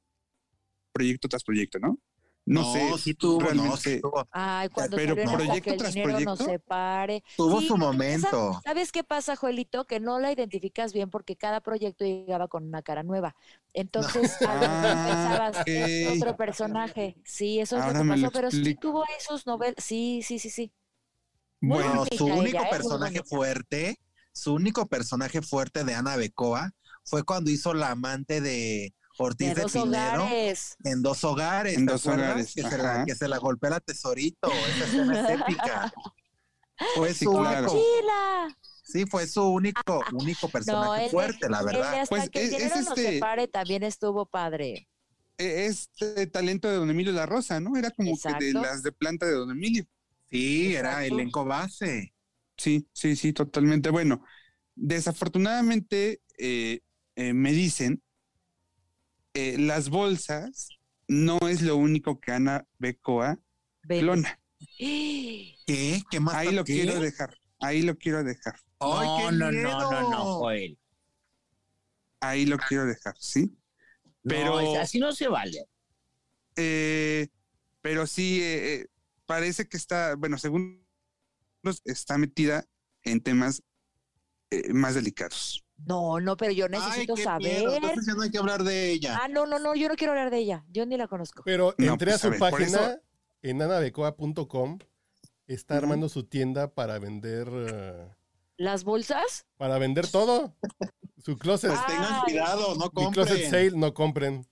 proyecto 0.91 1.27
tras 1.29 1.43
proyecto, 1.43 1.79
¿no? 1.79 1.97
No, 2.45 2.63
sé. 2.73 2.97
sí 2.97 3.13
tuvo, 3.13 3.39
no, 3.39 3.45
realmente- 3.45 3.95
sí 3.95 4.01
tuvo. 4.01 4.27
Ay, 4.31 4.67
cuando 4.69 4.97
Pero 4.97 5.15
proyecto 5.15 5.61
que 5.63 5.69
el 5.71 5.77
tras 5.77 5.93
dinero 5.93 6.19
no 6.19 6.35
proyecto. 6.35 6.45
se 6.51 6.59
pare. 6.59 7.23
Tuvo 7.37 7.61
Sí, 7.61 7.67
su 7.67 7.77
momento. 7.77 8.59
¿Sabes 8.63 8.91
qué 8.91 9.03
pasa, 9.03 9.35
Joelito? 9.35 9.85
Que 9.85 9.99
no 9.99 10.19
la 10.19 10.31
identificas 10.31 10.91
bien 10.91 11.09
porque 11.09 11.35
cada 11.35 11.61
proyecto 11.61 12.03
llegaba 12.03 12.47
con 12.47 12.65
una 12.65 12.81
cara 12.81 13.03
nueva. 13.03 13.35
Entonces, 13.73 14.21
mejor 14.41 14.69
Ah, 14.69 15.03
pensabas, 15.07 15.57
"Este 15.59 16.01
es 16.03 16.07
ok. 16.07 16.17
otro 16.17 16.37
personaje. 16.37 17.15
Sí, 17.23 17.59
eso 17.59 17.77
es 17.77 17.83
Ahora 17.83 17.99
lo 17.99 18.03
que 18.15 18.21
pasó, 18.21 18.31
pero 18.33 18.51
sí 18.51 18.75
tuvo 18.75 19.03
esos 19.17 19.45
novelas. 19.45 19.75
Sí, 19.83 20.21
sí, 20.23 20.39
sí, 20.39 20.49
sí. 20.49 20.71
Bueno, 21.61 22.05
su 22.17 22.25
único 22.25 22.63
personaje 22.69 23.21
fuerte, 23.23 23.99
su 24.33 24.53
único 24.53 24.87
personaje 24.87 25.41
fuerte 25.41 25.83
de 25.83 25.93
Ana 25.93 26.15
Becoa 26.15 26.71
fue 27.05 27.23
cuando 27.23 27.51
hizo 27.51 27.73
la 27.73 27.91
amante 27.91 28.41
de 28.41 28.93
Ortiz 29.17 29.49
De 29.49 29.55
de, 29.55 29.61
dos 29.61 29.71
Pinero 29.73 30.23
hogares. 30.23 30.75
en 30.83 31.01
dos 31.03 31.23
hogares. 31.23 31.77
En 31.77 31.85
¿te 31.85 31.91
dos 31.91 32.05
hogares, 32.07 32.53
Que 32.55 32.63
se, 32.63 32.77
la, 32.77 32.91
ajá. 32.95 33.05
que 33.05 33.15
se 33.15 33.27
la 33.27 33.37
golpea 33.37 33.69
la 33.71 33.79
tesorito. 33.79 34.49
Esa 34.51 34.85
escena 34.85 35.19
es 35.33 35.39
épica. 35.41 35.93
Fue 36.95 37.13
Sí, 37.13 37.25
su 37.25 37.31
claro. 37.33 37.71
único, 37.71 37.85
¡Chila! 38.01 38.57
sí, 38.83 39.05
fue 39.05 39.27
su 39.27 39.43
único, 39.43 40.01
único 40.13 40.49
personaje 40.49 41.01
él 41.01 41.05
de- 41.05 41.11
fuerte, 41.11 41.47
la 41.47 41.61
verdad. 41.61 41.93
hasta 42.01 42.05
Pues, 42.15 42.29
que 42.31 42.45
el 42.47 42.53
es- 42.55 42.75
este- 42.75 43.19
pare 43.19 43.47
también 43.47 43.83
estuvo 43.83 44.25
padre. 44.25 44.87
e- 45.37 45.65
este 45.67 46.25
talento 46.25 46.67
de 46.69 46.77
Don 46.77 46.89
Emilio 46.89 47.11
La 47.13 47.27
Rosa, 47.27 47.59
¿no? 47.59 47.77
Era 47.77 47.91
como 47.91 48.13
que 48.17 48.45
de 48.45 48.53
las 48.53 48.81
de 48.81 48.91
planta 48.91 49.27
de 49.27 49.33
Don 49.33 49.51
Emilio. 49.51 49.85
Sí, 50.31 50.73
era 50.75 50.91
Exacto. 51.03 51.15
elenco 51.15 51.45
base. 51.45 52.13
Sí, 52.57 52.87
sí, 52.93 53.15
sí, 53.15 53.33
totalmente. 53.33 53.89
Bueno, 53.89 54.23
desafortunadamente 54.75 56.21
eh, 56.37 56.79
eh, 57.15 57.33
me 57.33 57.51
dicen, 57.51 58.01
eh, 59.33 59.57
las 59.57 59.89
bolsas 59.89 60.69
no 61.07 61.37
es 61.49 61.61
lo 61.61 61.75
único 61.75 62.19
que 62.19 62.31
Ana 62.31 62.65
Becoa 62.79 63.39
clona. 63.87 64.39
¿Qué? 64.77 66.01
¿Qué 66.09 66.19
más? 66.19 66.35
Ahí 66.35 66.51
lo 66.53 66.63
qué? 66.63 66.73
quiero 66.73 66.99
dejar, 66.99 67.35
ahí 67.59 67.81
lo 67.81 67.97
quiero 67.97 68.23
dejar, 68.23 68.55
¡Ay, 68.79 69.07
no, 69.07 69.17
qué 69.17 69.35
no, 69.37 69.51
no, 69.51 69.91
no, 69.91 70.09
no! 70.09 70.23
Joel. 70.35 70.77
ahí 72.21 72.45
lo 72.45 72.57
quiero 72.57 72.85
dejar, 72.85 73.15
¿sí? 73.19 73.51
Pero- 74.23 74.61
No, 74.61 74.79
así 74.79 74.99
no 74.99 75.11
se 75.11 75.27
vale. 75.27 75.65
Eh, 76.55 77.27
pero 77.81 78.05
sí, 78.05 78.41
eh, 78.41 78.75
eh, 78.81 78.85
parece 79.31 79.67
que 79.69 79.77
está, 79.77 80.15
bueno, 80.17 80.37
según 80.37 80.85
los, 81.63 81.81
está 81.85 82.17
metida 82.17 82.65
en 83.03 83.21
temas 83.21 83.63
eh, 84.49 84.73
más 84.73 84.95
delicados. 84.95 85.63
No, 85.77 86.19
no, 86.19 86.35
pero 86.35 86.51
yo 86.51 86.65
Ay, 86.65 86.71
necesito 86.71 87.15
qué 87.15 87.23
saber. 87.23 87.47
miedo, 87.59 87.73
entonces 87.73 88.05
ya 88.05 88.13
no 88.13 88.21
hay 88.23 88.29
que 88.29 88.37
hablar 88.37 88.63
de 88.63 88.91
ella. 88.91 89.17
Ah, 89.23 89.27
no, 89.29 89.45
no, 89.45 89.57
no, 89.57 89.73
yo 89.73 89.87
no 89.87 89.95
quiero 89.95 90.11
hablar 90.11 90.29
de 90.31 90.39
ella. 90.39 90.65
Yo 90.69 90.85
ni 90.85 90.97
la 90.97 91.07
conozco. 91.07 91.43
Pero 91.45 91.73
No, 91.77 91.93
entré 91.93 92.11
pues, 92.11 92.15
a 92.15 92.17
a 92.17 92.19
su 92.19 92.29
ver, 92.31 92.39
página 92.39 92.67
eso- 92.91 92.99
en 93.41 93.61
anabecoa.com. 93.61 94.79
Está 95.47 95.77
armando 95.77 96.07
su 96.09 96.23
tienda 96.25 96.73
para 96.73 96.99
vender 96.99 97.47
eh, 97.51 98.09
¿Las 98.57 98.83
bolsas? 98.83 99.45
para 99.57 99.77
vender 99.79 100.07
todo. 100.07 100.55
Su 101.23 101.37
closet, 101.37 101.71
Pues 101.71 101.85
tengan 101.87 102.21
cuidado, 102.23 102.75
no 102.75 102.85
mi 102.93 103.11
closet 103.11 103.41
compren. 103.43 103.49
sale, 103.49 103.71
no 103.71 103.93
compren. 103.93 104.47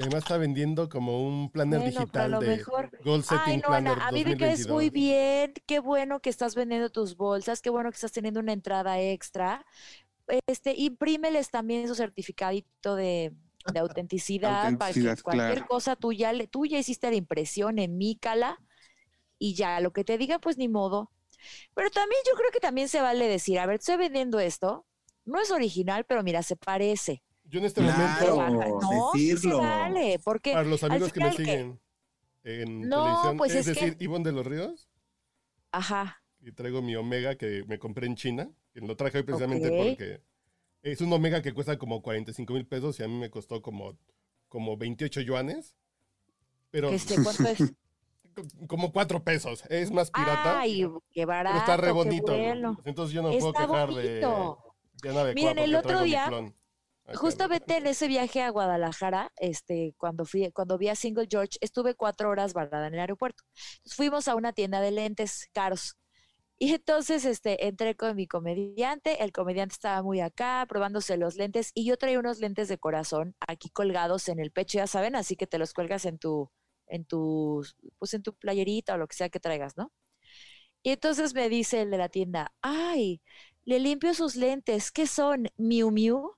Y 0.00 0.02
además 0.02 0.22
está 0.22 0.38
vendiendo 0.38 0.88
como 0.88 1.28
un 1.28 1.50
planner 1.50 1.80
Bueno, 1.80 2.00
digital 2.00 2.30
lo 2.30 2.40
de 2.40 2.46
mejor. 2.56 2.90
Goal 3.04 3.22
Setting 3.22 3.42
Ay, 3.44 3.56
no, 3.58 3.68
Planner 3.68 3.92
Ana, 3.92 4.08
a 4.08 4.12
mí 4.12 4.24
me 4.24 4.34
caes 4.38 4.66
2022. 4.66 4.74
muy 4.74 4.88
bien. 4.88 5.52
Qué 5.66 5.78
bueno 5.78 6.20
que 6.20 6.30
estás 6.30 6.54
vendiendo 6.54 6.88
tus 6.88 7.18
bolsas. 7.18 7.60
Qué 7.60 7.68
bueno 7.68 7.90
que 7.90 7.96
estás 7.96 8.12
teniendo 8.12 8.40
una 8.40 8.54
entrada 8.54 8.98
extra. 8.98 9.66
Este, 10.46 10.72
imprímeles 10.74 11.50
también 11.50 11.86
su 11.86 11.94
certificadito 11.94 12.94
de, 12.94 13.34
de 13.74 13.78
autenticidad, 13.78 14.74
para 14.78 14.94
que 14.94 15.02
cualquier 15.22 15.52
claro. 15.52 15.66
cosa 15.68 15.96
tú 15.96 16.14
ya, 16.14 16.32
le, 16.32 16.46
tú 16.46 16.64
ya 16.64 16.78
hiciste 16.78 17.10
la 17.10 17.16
impresión 17.16 17.78
en 17.78 17.98
mi 17.98 18.16
cala 18.16 18.58
y 19.38 19.52
ya, 19.52 19.80
lo 19.80 19.92
que 19.92 20.04
te 20.04 20.16
diga, 20.16 20.38
pues 20.38 20.56
ni 20.56 20.68
modo. 20.68 21.12
Pero 21.74 21.90
también 21.90 22.22
yo 22.26 22.34
creo 22.36 22.50
que 22.50 22.60
también 22.60 22.88
se 22.88 23.02
vale 23.02 23.28
decir, 23.28 23.58
a 23.58 23.66
ver, 23.66 23.80
estoy 23.80 23.98
vendiendo 23.98 24.40
esto, 24.40 24.86
no 25.26 25.40
es 25.42 25.50
original, 25.50 26.06
pero 26.06 26.22
mira, 26.22 26.42
se 26.42 26.56
parece. 26.56 27.22
Yo 27.50 27.58
en 27.58 27.64
este 27.66 27.80
Claro. 27.82 28.36
momento, 28.36 28.78
No, 28.80 29.10
sí 29.12 29.26
se 29.28 29.34
decirlo. 29.34 29.58
vale, 29.58 30.18
porque 30.24 30.52
para 30.52 30.64
los 30.68 30.82
amigos 30.84 31.12
que 31.12 31.20
me 31.20 31.32
siguen 31.32 31.80
en 32.44 32.88
No, 32.88 33.02
televisión, 33.04 33.36
pues 33.36 33.54
es, 33.54 33.66
es 33.66 33.76
que- 33.78 33.84
decir, 33.86 34.02
Ivonne 34.02 34.24
de 34.24 34.32
los 34.32 34.46
Ríos, 34.46 34.88
Ajá, 35.72 36.22
y 36.40 36.52
traigo 36.52 36.80
mi 36.80 36.96
Omega 36.96 37.34
que 37.36 37.64
me 37.66 37.78
compré 37.78 38.06
en 38.06 38.16
China, 38.16 38.48
que 38.72 38.80
lo 38.80 38.96
traje 38.96 39.18
hoy 39.18 39.24
precisamente 39.24 39.68
Ok. 39.68 39.88
porque 39.88 40.20
es 40.82 41.00
un 41.00 41.12
Omega 41.12 41.42
que 41.42 41.52
cuesta 41.52 41.76
como 41.76 42.00
45 42.02 42.52
mil 42.54 42.66
pesos 42.66 42.98
y 43.00 43.02
a 43.02 43.08
mí 43.08 43.14
me 43.18 43.30
costó 43.30 43.60
como, 43.62 43.98
como 44.48 44.76
28 44.76 45.20
yuanes, 45.20 45.76
pero 46.70 46.88
este, 46.90 47.16
¿cuánto 47.22 47.46
es? 47.48 47.58
co- 48.34 48.66
como 48.68 48.92
4 48.92 49.22
pesos. 49.24 49.64
Es 49.68 49.90
más 49.90 50.10
pirata, 50.10 50.60
Ay, 50.60 50.86
qué 51.12 51.24
barato, 51.26 51.54
pero 51.54 51.72
está 51.72 51.76
re 51.76 51.90
bonito. 51.92 52.32
bueno. 52.36 52.78
Entonces 52.84 53.12
yo 53.12 53.22
no 53.22 53.30
puedo 53.30 53.48
Está 53.48 53.66
quejar 53.66 53.88
de, 53.88 53.94
bonito. 54.24 54.74
de 55.02 55.08
nada 55.08 55.24
de 55.26 55.34
Miren, 55.34 55.58
el 55.58 55.64
porque 55.72 55.76
otro 55.76 55.88
traigo 55.88 56.02
mi 56.04 56.08
día, 56.10 56.26
Justamente 57.14 57.76
en 57.76 57.86
ese 57.86 58.08
viaje 58.08 58.42
a 58.42 58.50
Guadalajara, 58.50 59.32
este, 59.36 59.94
cuando 59.98 60.24
fui, 60.24 60.50
cuando 60.52 60.78
vi 60.78 60.88
a 60.88 60.94
Single 60.94 61.26
George, 61.30 61.58
estuve 61.60 61.94
cuatro 61.94 62.30
horas 62.30 62.52
varada 62.52 62.86
en 62.86 62.94
el 62.94 63.00
aeropuerto. 63.00 63.44
Entonces, 63.78 63.96
fuimos 63.96 64.28
a 64.28 64.34
una 64.34 64.52
tienda 64.52 64.80
de 64.80 64.90
lentes 64.90 65.48
caros. 65.52 65.96
Y 66.58 66.74
entonces, 66.74 67.24
este, 67.24 67.66
entré 67.66 67.96
con 67.96 68.14
mi 68.16 68.26
comediante, 68.26 69.24
el 69.24 69.32
comediante 69.32 69.72
estaba 69.72 70.02
muy 70.02 70.20
acá, 70.20 70.66
probándose 70.68 71.16
los 71.16 71.36
lentes, 71.36 71.70
y 71.74 71.86
yo 71.86 71.96
traía 71.96 72.18
unos 72.18 72.38
lentes 72.38 72.68
de 72.68 72.78
corazón 72.78 73.34
aquí 73.48 73.70
colgados 73.70 74.28
en 74.28 74.38
el 74.40 74.50
pecho, 74.50 74.78
ya 74.78 74.86
saben, 74.86 75.16
así 75.16 75.36
que 75.36 75.46
te 75.46 75.58
los 75.58 75.72
cuelgas 75.72 76.04
en 76.04 76.18
tu, 76.18 76.50
en 76.86 77.06
tu, 77.06 77.64
pues 77.98 78.12
en 78.14 78.22
tu 78.22 78.34
playerita 78.34 78.94
o 78.94 78.98
lo 78.98 79.08
que 79.08 79.16
sea 79.16 79.30
que 79.30 79.40
traigas, 79.40 79.76
¿no? 79.78 79.90
Y 80.82 80.90
entonces 80.90 81.34
me 81.34 81.48
dice 81.48 81.82
el 81.82 81.90
de 81.90 81.98
la 81.98 82.08
tienda, 82.10 82.52
ay, 82.62 83.22
le 83.64 83.78
limpio 83.78 84.14
sus 84.14 84.36
lentes, 84.36 84.92
¿qué 84.92 85.06
son? 85.06 85.48
Miu 85.56 85.90
Miu. 85.90 86.36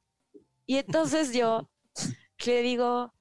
Y 0.66 0.76
entonces 0.78 1.32
yo 1.32 1.68
le 2.44 2.62
digo, 2.62 3.14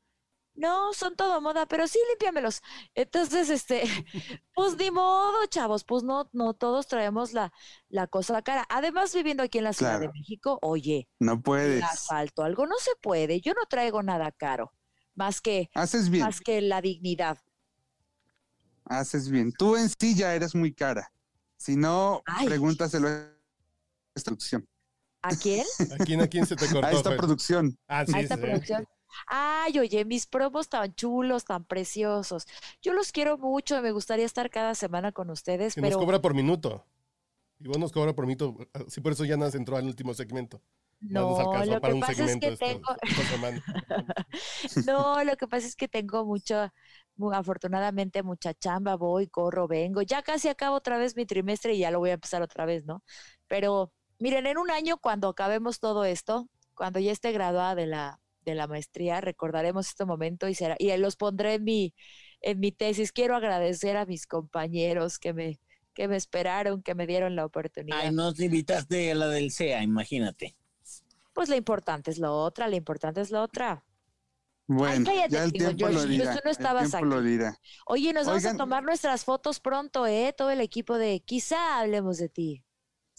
no, 0.53 0.93
son 0.93 1.15
todo 1.15 1.41
moda, 1.41 1.65
pero 1.65 1.87
sí, 1.87 1.97
límpiamelos. 2.09 2.61
Entonces, 2.93 3.49
este, 3.49 3.83
pues 4.53 4.77
ni 4.77 4.91
modo, 4.91 5.45
chavos, 5.47 5.83
pues 5.83 6.03
no, 6.03 6.29
no 6.33 6.53
todos 6.53 6.87
traemos 6.87 7.33
la, 7.33 7.51
la 7.89 8.07
cosa 8.07 8.41
cara. 8.41 8.65
Además, 8.69 9.13
viviendo 9.15 9.43
aquí 9.43 9.57
en 9.59 9.63
la 9.65 9.73
Ciudad 9.73 9.97
Claro. 9.99 10.11
de 10.11 10.19
México, 10.19 10.59
oye, 10.61 11.07
No 11.19 11.41
puedes. 11.41 11.83
asfalto, 11.83 12.43
algo 12.43 12.67
no 12.67 12.75
se 12.79 12.91
puede. 13.01 13.41
Yo 13.41 13.53
no 13.53 13.65
traigo 13.69 14.03
nada 14.03 14.31
caro, 14.31 14.73
más 15.15 15.41
que, 15.41 15.69
Haces 15.73 16.09
bien, 16.09 16.25
más 16.25 16.41
que 16.41 16.61
la 16.61 16.81
dignidad. 16.81 17.37
haces 18.85 19.29
bien. 19.29 19.51
Tú 19.53 19.75
en 19.77 19.89
sí 19.89 20.15
ya 20.15 20.35
eres 20.35 20.53
muy 20.55 20.73
cara. 20.73 21.11
Si 21.57 21.75
no, 21.75 22.21
Ay. 22.25 22.47
pregúntaselo 22.47 23.07
a 23.07 23.29
esta 24.15 24.31
producción. 24.31 24.67
¿A 25.21 25.35
quién? 25.35 25.65
¿A 25.89 25.99
quién, 25.99 26.21
a 26.21 26.27
quién 26.27 26.45
se 26.45 26.57
te 26.57 26.69
cortó? 26.69 26.87
A 26.87 26.91
esta 26.93 27.09
Fer? 27.09 27.15
producción. 27.15 27.77
Ah, 27.87 28.05
sí, 28.05 28.13
a 28.13 28.19
esta 28.21 28.37
sí. 28.37 28.39
producción. 28.39 28.85
Ay, 29.27 29.79
oye, 29.79 30.05
mis 30.05 30.27
promos 30.27 30.69
tan 30.69 30.93
chulos, 30.95 31.45
tan 31.45 31.65
preciosos. 31.65 32.45
Yo 32.81 32.93
los 32.93 33.11
quiero 33.11 33.37
mucho, 33.37 33.81
me 33.81 33.91
gustaría 33.91 34.25
estar 34.25 34.49
cada 34.49 34.75
semana 34.75 35.11
con 35.11 35.29
ustedes, 35.29 35.75
Que 35.75 35.81
nos 35.81 35.93
pero 35.93 35.97
cobra 35.97 36.21
por 36.21 36.33
minuto. 36.33 36.85
Y 37.59 37.67
vos 37.69 37.79
nos 37.79 37.91
cobra 37.91 38.13
por 38.15 38.25
minuto. 38.27 38.57
Sí, 38.89 39.01
por 39.01 39.13
eso 39.13 39.25
ya 39.25 39.37
nos 39.37 39.55
entró 39.55 39.77
al 39.77 39.85
último 39.87 40.13
segmento. 40.13 40.61
no, 41.01 41.65
nos 41.65 41.67
lo 41.67 41.81
para 41.81 41.93
que 41.93 41.95
un 41.95 42.01
pasa 42.01 42.25
es 42.25 42.37
que 42.37 42.51
esto- 42.51 42.65
tengo, 42.65 42.85
no, 44.75 45.23
lo 45.23 45.35
que 45.37 45.47
pasa 45.47 45.67
es 45.67 45.75
que 45.75 45.87
tengo 45.87 46.25
mucho, 46.25 46.69
mu- 47.15 47.31
afortunadamente 47.33 48.23
mucha 48.23 48.53
chamba, 48.53 48.95
voy, 48.95 49.27
corro, 49.27 49.67
vengo, 49.67 50.01
ya 50.01 50.21
casi 50.23 50.47
acabo 50.49 50.75
otra 50.77 50.97
vez 50.97 51.15
mi 51.15 51.25
trimestre 51.25 51.73
y 51.73 51.79
ya 51.79 51.91
lo 51.91 51.99
voy 51.99 52.11
a 52.11 52.13
empezar 52.13 52.41
otra 52.41 52.65
vez, 52.65 52.85
¿no? 52.85 53.03
Pero 53.47 53.91
miren, 54.21 54.45
en 54.45 54.57
un 54.57 54.71
año 54.71 54.97
cuando 54.97 55.27
acabemos 55.27 55.79
todo 55.79 56.05
esto, 56.05 56.47
cuando 56.75 56.99
ya 56.99 57.11
esté 57.11 57.31
graduada 57.31 57.75
de 57.75 57.87
la, 57.87 58.21
de 58.45 58.55
la 58.55 58.67
maestría, 58.67 59.19
recordaremos 59.19 59.87
este 59.87 60.05
momento 60.05 60.47
y 60.47 60.55
será, 60.55 60.75
y 60.79 60.95
los 60.97 61.15
pondré 61.15 61.55
en 61.55 61.63
mi, 61.63 61.93
en 62.41 62.59
mi 62.59 62.71
tesis. 62.71 63.11
Quiero 63.11 63.35
agradecer 63.35 63.97
a 63.97 64.05
mis 64.05 64.27
compañeros 64.27 65.19
que 65.19 65.33
me, 65.33 65.59
que 65.93 66.07
me 66.07 66.15
esperaron, 66.15 66.81
que 66.81 66.95
me 66.95 67.07
dieron 67.07 67.35
la 67.35 67.45
oportunidad. 67.45 67.99
Ay, 67.99 68.11
nos 68.11 68.39
invitaste 68.39 69.11
a 69.11 69.15
la 69.15 69.27
del 69.27 69.51
CEA, 69.51 69.83
imagínate. 69.83 70.55
Pues 71.33 71.49
lo 71.49 71.55
importante 71.55 72.11
es 72.11 72.19
lo 72.19 72.33
otra, 72.33 72.67
lo 72.67 72.75
importante 72.75 73.21
es 73.21 73.31
lo 73.31 73.41
otra. 73.41 73.83
Bueno, 74.67 75.05
cállate, 75.05 75.33
ya 75.33 75.43
el 75.43 75.51
tiempo 75.51 75.89
lo 75.89 76.05
dirá. 76.05 76.33
tú 76.33 76.39
no 76.45 76.51
estabas 76.51 76.93
aquí. 76.93 77.05
lo 77.05 77.21
dirá. 77.21 77.57
Oye, 77.85 78.13
nos 78.13 78.27
vamos 78.27 78.45
a 78.45 78.55
tomar 78.55 78.83
nuestras 78.83 79.25
fotos 79.25 79.59
pronto, 79.59 80.07
¿eh? 80.07 80.33
Todo 80.37 80.51
el 80.51 80.61
equipo 80.61 80.97
de 80.97 81.19
Quizá 81.21 81.79
hablemos 81.79 82.17
de 82.17 82.29
ti. 82.29 82.63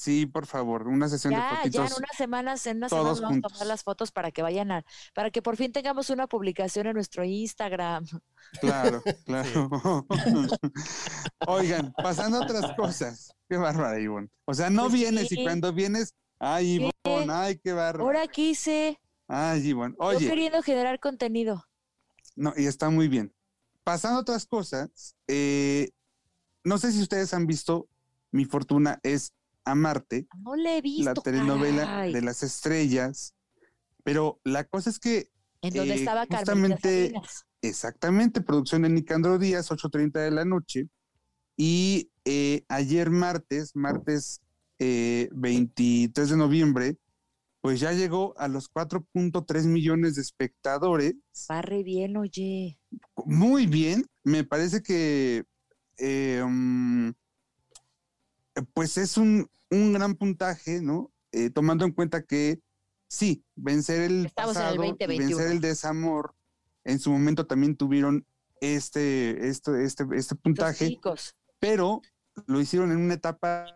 Sí, 0.02 0.26
por 0.26 0.47
favor, 0.47 0.88
una 0.88 1.09
sesión 1.09 1.32
de 1.32 1.38
Ya, 1.38 1.49
ya 1.50 1.56
fotitos. 1.59 1.90
en 1.92 1.97
unas 1.99 2.16
semanas, 2.16 2.66
en 2.66 2.76
unas 2.78 2.90
semanas 2.90 3.21
vamos 3.21 3.44
a 3.44 3.49
tomar 3.49 3.66
las 3.68 3.85
fotos 3.85 4.11
para 4.11 4.32
que 4.32 4.42
vayan 4.42 4.73
a, 4.73 4.85
para 5.14 5.30
que 5.30 5.42
por 5.42 5.56
fin 5.56 5.71
tengamos 5.71 6.11
una 6.11 6.26
publicación 6.26 6.88
en 6.88 6.94
nuestro 6.94 7.23
Instagram. 7.23 8.04
Claro, 8.61 9.00
claro. 9.25 9.71
Oigan, 11.47 11.92
pasando 12.02 12.38
a 12.38 12.42
otras 12.42 12.75
cosas. 12.76 13.32
Qué 13.49 13.56
bárbara, 13.56 14.00
Ivonne. 14.00 14.28
O 14.44 14.54
sea, 14.54 14.71
no 14.71 14.82
Pues 14.82 14.94
vienes 14.94 15.28
sí. 15.28 15.40
y 15.40 15.44
cuando 15.44 15.73
vienes, 15.73 16.14
ay, 16.40 16.78
¿Qué? 16.78 16.90
Ivonne, 17.04 17.32
ay, 17.32 17.59
qué 17.62 17.73
bárbara. 17.73 18.02
Ahora 18.04 18.26
quise, 18.26 18.99
Ay, 19.28 19.68
Ivonne. 19.68 19.94
yo 19.99 20.04
Oye, 20.04 20.28
queriendo 20.28 20.62
generar 20.62 20.99
contenido. 20.99 21.64
no, 22.35 22.52
y 22.56 22.66
está 22.66 22.90
muy 22.90 23.06
bien. 23.06 23.32
Pasando 23.85 24.18
a 24.18 24.23
otras 24.23 24.47
cosas, 24.47 25.14
eh, 25.28 25.90
no 26.64 26.78
sé 26.78 26.90
si 26.90 27.00
ustedes 27.02 27.32
han 27.35 27.47
visto 27.47 27.88
Mi 28.32 28.44
Fortuna 28.47 28.99
es 29.04 29.32
Amarte, 29.64 30.26
No 30.42 30.57
le 30.57 30.78
he 30.78 30.83
visto. 30.83 31.04
la 31.04 31.14
telenovela 31.14 31.85
caray. 31.85 32.12
de 32.12 32.23
las 32.23 32.42
estrellas, 32.42 33.35
pero 34.04 34.40
la 34.45 34.64
cosa 34.64 34.90
es 34.90 34.99
que 34.99 35.31
En 35.62 35.75
donde 35.75 35.95
eh, 35.95 35.99
estaba 35.99 36.26
justamente-. 36.26 37.12
Exactamente, 37.64 38.40
producción 38.40 38.83
de 38.83 38.88
Nicandro 38.88 39.38
Díaz, 39.38 39.71
8.30 39.71 40.19
de 40.21 40.31
la 40.33 40.45
noche. 40.45 40.88
Y 41.57 42.11
eh, 42.25 42.64
ayer 42.69 43.11
martes, 43.11 43.76
martes 43.76 44.40
eh, 44.81 45.28
23 45.33 46.31
de 46.31 46.37
noviembre, 46.37 46.97
pues 47.61 47.78
ya 47.78 47.92
llegó 47.92 48.35
a 48.37 48.49
los 48.49 48.69
4.3 48.69 49.66
millones 49.66 50.16
de 50.16 50.23
espectadores. 50.23 51.14
Va 51.49 51.62
re 51.62 51.85
bien, 51.85 52.16
oye. 52.16 52.81
Muy 53.25 53.66
bien, 53.69 54.07
me 54.25 54.42
parece 54.42 54.83
que 54.83 55.45
eh, 55.99 56.42
mm, 56.45 57.11
pues 58.75 58.97
es 58.99 59.16
un, 59.16 59.49
un 59.71 59.92
gran 59.92 60.14
puntaje, 60.14 60.80
¿no? 60.80 61.12
Eh, 61.32 61.50
tomando 61.50 61.85
en 61.85 61.92
cuenta 61.92 62.23
que 62.23 62.61
sí, 63.09 63.44
vencer 63.54 64.02
el 64.02 64.26
Estamos 64.26 64.56
en 64.56 64.62
el 64.62 64.68
pasado, 64.68 64.85
y 64.85 64.88
2021. 64.88 65.37
vencer 65.37 65.52
el 65.52 65.61
desamor, 65.61 66.35
en 66.85 66.99
su 66.99 67.11
momento 67.11 67.47
también 67.47 67.76
tuvieron 67.76 68.26
este, 68.61 69.49
este, 69.49 69.85
este, 69.85 70.04
este 70.14 70.35
puntaje, 70.37 70.99
pero 71.59 72.00
lo 72.47 72.61
hicieron 72.61 72.92
en 72.92 72.99
una 72.99 73.14
etapa 73.14 73.66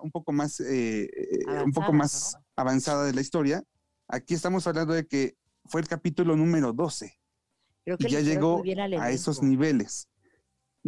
un 0.00 0.10
poco 0.10 0.32
más, 0.32 0.60
eh, 0.60 1.04
eh, 1.04 1.62
un 1.64 1.72
poco 1.72 1.88
Avanzada, 1.88 1.92
más 1.92 2.36
avanzada 2.56 3.04
de 3.04 3.12
la 3.12 3.20
historia. 3.20 3.62
Aquí 4.08 4.34
estamos 4.34 4.66
hablando 4.66 4.94
de 4.94 5.06
que 5.06 5.36
fue 5.66 5.80
el 5.80 5.88
capítulo 5.88 6.36
número 6.36 6.72
12 6.72 7.18
Creo 7.84 7.96
y 7.98 8.04
que 8.04 8.10
ya 8.10 8.18
le 8.18 8.22
hicieron 8.22 8.62
llegó 8.62 9.00
a 9.00 9.10
esos 9.10 9.42
niveles. 9.42 10.08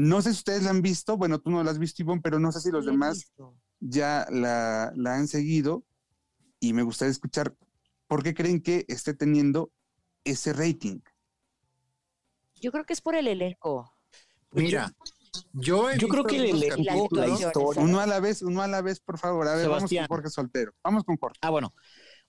No 0.00 0.22
sé 0.22 0.32
si 0.32 0.38
ustedes 0.38 0.62
la 0.62 0.70
han 0.70 0.80
visto, 0.80 1.18
bueno, 1.18 1.40
tú 1.40 1.50
no 1.50 1.62
la 1.62 1.70
has 1.70 1.78
visto, 1.78 2.00
Ivonne, 2.02 2.22
pero 2.22 2.38
no 2.38 2.50
sé 2.52 2.60
si 2.60 2.70
los 2.70 2.86
la 2.86 2.92
demás 2.92 3.16
visto. 3.16 3.54
ya 3.80 4.26
la, 4.30 4.92
la 4.96 5.14
han 5.14 5.28
seguido 5.28 5.84
y 6.58 6.72
me 6.72 6.82
gustaría 6.82 7.12
escuchar 7.12 7.54
por 8.06 8.22
qué 8.22 8.32
creen 8.32 8.62
que 8.62 8.86
esté 8.88 9.12
teniendo 9.12 9.70
ese 10.24 10.54
rating. 10.54 11.00
Yo 12.54 12.72
creo 12.72 12.84
que 12.84 12.94
es 12.94 13.02
por 13.02 13.14
el 13.14 13.26
elenco. 13.28 13.92
Mira, 14.52 14.90
yo 15.52 15.90
he 15.90 15.98
Yo 15.98 16.08
creo 16.08 16.24
que 16.24 16.36
el 16.36 16.62
elenco, 16.62 17.08
la 17.12 17.28
historia. 17.28 17.82
Uno 17.82 18.00
a 18.00 18.06
la 18.06 18.20
vez, 18.20 18.42
uno 18.42 18.62
a 18.62 18.68
la 18.68 18.80
vez, 18.80 19.00
por 19.00 19.18
favor. 19.18 19.48
A 19.48 19.54
ver, 19.54 19.64
Sebastián. 19.64 20.04
vamos 20.04 20.08
con 20.08 20.16
Jorge 20.16 20.30
Soltero. 20.30 20.72
Vamos 20.82 21.04
con 21.04 21.16
Jorge. 21.18 21.38
Ah, 21.42 21.50
bueno. 21.50 21.74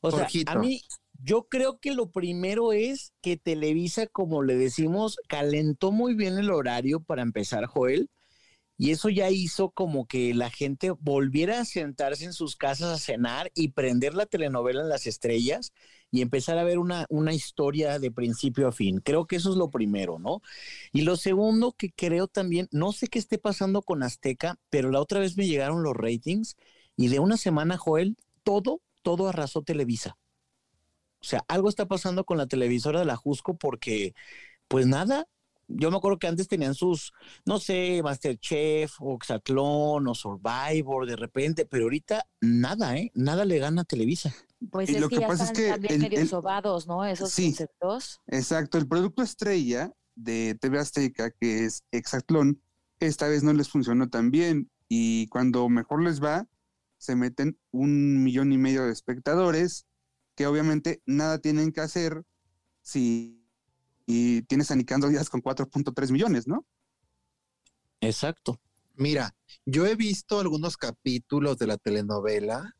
O 0.01 0.11
sea, 0.11 0.27
a 0.47 0.55
mí, 0.55 0.81
yo 1.23 1.47
creo 1.49 1.79
que 1.79 1.93
lo 1.93 2.11
primero 2.11 2.73
es 2.73 3.13
que 3.21 3.37
Televisa, 3.37 4.07
como 4.07 4.43
le 4.43 4.55
decimos, 4.55 5.17
calentó 5.27 5.91
muy 5.91 6.15
bien 6.15 6.37
el 6.37 6.51
horario 6.51 7.01
para 7.01 7.21
empezar, 7.21 7.65
Joel. 7.65 8.09
Y 8.77 8.91
eso 8.91 9.09
ya 9.09 9.29
hizo 9.29 9.69
como 9.71 10.07
que 10.07 10.33
la 10.33 10.49
gente 10.49 10.91
volviera 10.91 11.59
a 11.59 11.65
sentarse 11.65 12.25
en 12.25 12.33
sus 12.33 12.55
casas 12.55 12.89
a 12.89 12.97
cenar 12.99 13.51
y 13.53 13.69
prender 13.69 14.15
la 14.15 14.25
telenovela 14.25 14.81
en 14.81 14.89
las 14.89 15.05
estrellas 15.07 15.71
y 16.09 16.21
empezar 16.21 16.57
a 16.57 16.63
ver 16.63 16.79
una, 16.79 17.05
una 17.09 17.33
historia 17.33 17.99
de 17.99 18.11
principio 18.11 18.67
a 18.67 18.71
fin. 18.71 18.99
Creo 18.99 19.27
que 19.27 19.35
eso 19.35 19.51
es 19.51 19.57
lo 19.57 19.69
primero, 19.69 20.17
¿no? 20.19 20.41
Y 20.93 21.01
lo 21.03 21.15
segundo 21.15 21.73
que 21.73 21.91
creo 21.91 22.27
también, 22.27 22.67
no 22.71 22.91
sé 22.91 23.07
qué 23.07 23.19
esté 23.19 23.37
pasando 23.37 23.83
con 23.83 24.01
Azteca, 24.03 24.59
pero 24.71 24.89
la 24.91 24.99
otra 24.99 25.19
vez 25.19 25.37
me 25.37 25.47
llegaron 25.47 25.83
los 25.83 25.95
ratings 25.95 26.57
y 26.97 27.09
de 27.09 27.19
una 27.19 27.37
semana, 27.37 27.77
Joel, 27.77 28.17
todo, 28.43 28.81
todo 29.03 29.29
arrasó 29.29 29.61
Televisa. 29.61 30.17
O 31.21 31.25
sea, 31.25 31.43
algo 31.47 31.69
está 31.69 31.85
pasando 31.87 32.23
con 32.25 32.37
la 32.37 32.47
televisora 32.47 32.99
de 32.99 33.05
la 33.05 33.15
Jusco 33.15 33.55
porque, 33.57 34.13
pues 34.67 34.87
nada, 34.87 35.27
yo 35.67 35.91
me 35.91 35.97
acuerdo 35.97 36.19
que 36.19 36.27
antes 36.27 36.47
tenían 36.47 36.73
sus, 36.75 37.13
no 37.45 37.59
sé, 37.59 38.01
Masterchef 38.03 38.93
o 38.99 39.17
Xatlón 39.19 40.07
o 40.07 40.15
Survivor 40.15 41.05
de 41.07 41.15
repente, 41.15 41.65
pero 41.65 41.83
ahorita 41.83 42.25
nada, 42.41 42.97
¿eh? 42.97 43.11
Nada 43.13 43.45
le 43.45 43.59
gana 43.59 43.83
a 43.83 43.85
Televisa. 43.85 44.33
Pues 44.69 44.89
Y 44.89 44.95
es 44.95 45.01
lo 45.01 45.09
que, 45.09 45.15
que 45.15 45.21
ya 45.21 45.27
pasa 45.27 45.45
es 45.45 45.51
que 45.51 45.69
también 45.69 45.93
el- 45.95 46.01
medio 46.01 46.19
el- 46.19 46.27
sobados, 46.29 46.87
¿no? 46.87 47.05
Esos 47.05 47.31
Sí. 47.31 47.45
conceptos. 47.45 48.19
Exacto, 48.27 48.77
el 48.77 48.87
producto 48.87 49.23
estrella 49.23 49.91
de 50.15 50.57
TV 50.59 50.79
Azteca, 50.79 51.31
que 51.31 51.65
es 51.65 51.83
Exatlón, 51.91 52.61
esta 52.99 53.27
vez 53.27 53.43
no 53.43 53.53
les 53.53 53.69
funcionó 53.69 54.09
tan 54.09 54.29
bien 54.29 54.69
y 54.89 55.27
cuando 55.27 55.69
mejor 55.69 56.03
les 56.03 56.21
va, 56.21 56.47
se 56.97 57.15
meten 57.15 57.57
un 57.71 58.23
millón 58.23 58.51
y 58.51 58.57
medio 58.57 58.83
de 58.85 58.91
espectadores 58.91 59.85
que 60.41 60.47
obviamente 60.47 61.03
nada 61.05 61.37
tienen 61.37 61.71
que 61.71 61.81
hacer 61.81 62.23
si 62.81 63.45
y 64.07 64.41
tienes 64.43 64.71
a 64.71 64.75
Nicandro 64.75 65.09
Díaz 65.09 65.29
con 65.29 65.41
4.3 65.41 66.11
millones, 66.11 66.47
¿no? 66.47 66.65
Exacto. 68.01 68.59
Mira, 68.95 69.35
yo 69.65 69.85
he 69.85 69.95
visto 69.95 70.39
algunos 70.39 70.77
capítulos 70.77 71.57
de 71.59 71.67
la 71.67 71.77
telenovela 71.77 72.75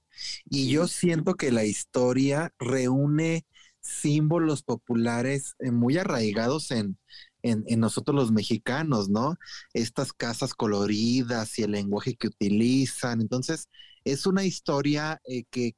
y 0.46 0.72
yo 0.72 0.88
siento 0.88 1.36
que 1.36 1.52
la 1.52 1.64
historia 1.64 2.52
reúne 2.58 3.46
símbolos 3.80 4.64
populares 4.64 5.56
eh, 5.60 5.72
muy 5.72 5.98
arraigados 5.98 6.72
en, 6.72 6.98
en, 7.44 7.64
en 7.68 7.80
nosotros 7.80 8.16
los 8.16 8.32
mexicanos, 8.32 9.10
¿no? 9.10 9.38
Estas 9.74 10.14
casas 10.14 10.56
coloridas 10.56 11.60
y 11.60 11.64
el 11.64 11.72
lenguaje 11.72 12.16
que 12.16 12.28
utilizan. 12.28 13.22
Entonces, 13.22 13.70
es 14.04 14.26
una 14.26 14.44
historia 14.46 15.22
eh, 15.26 15.44
que, 15.52 15.76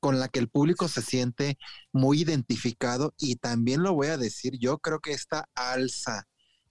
con 0.00 0.18
la 0.20 0.28
que 0.28 0.38
el 0.38 0.48
público 0.48 0.88
se 0.88 1.02
siente 1.02 1.58
muy 1.92 2.22
identificado 2.22 3.14
y 3.18 3.36
también 3.36 3.82
lo 3.82 3.94
voy 3.94 4.08
a 4.08 4.16
decir, 4.18 4.54
yo 4.58 4.78
creo 4.78 5.00
que 5.00 5.12
esta 5.12 5.48
alza 5.54 6.24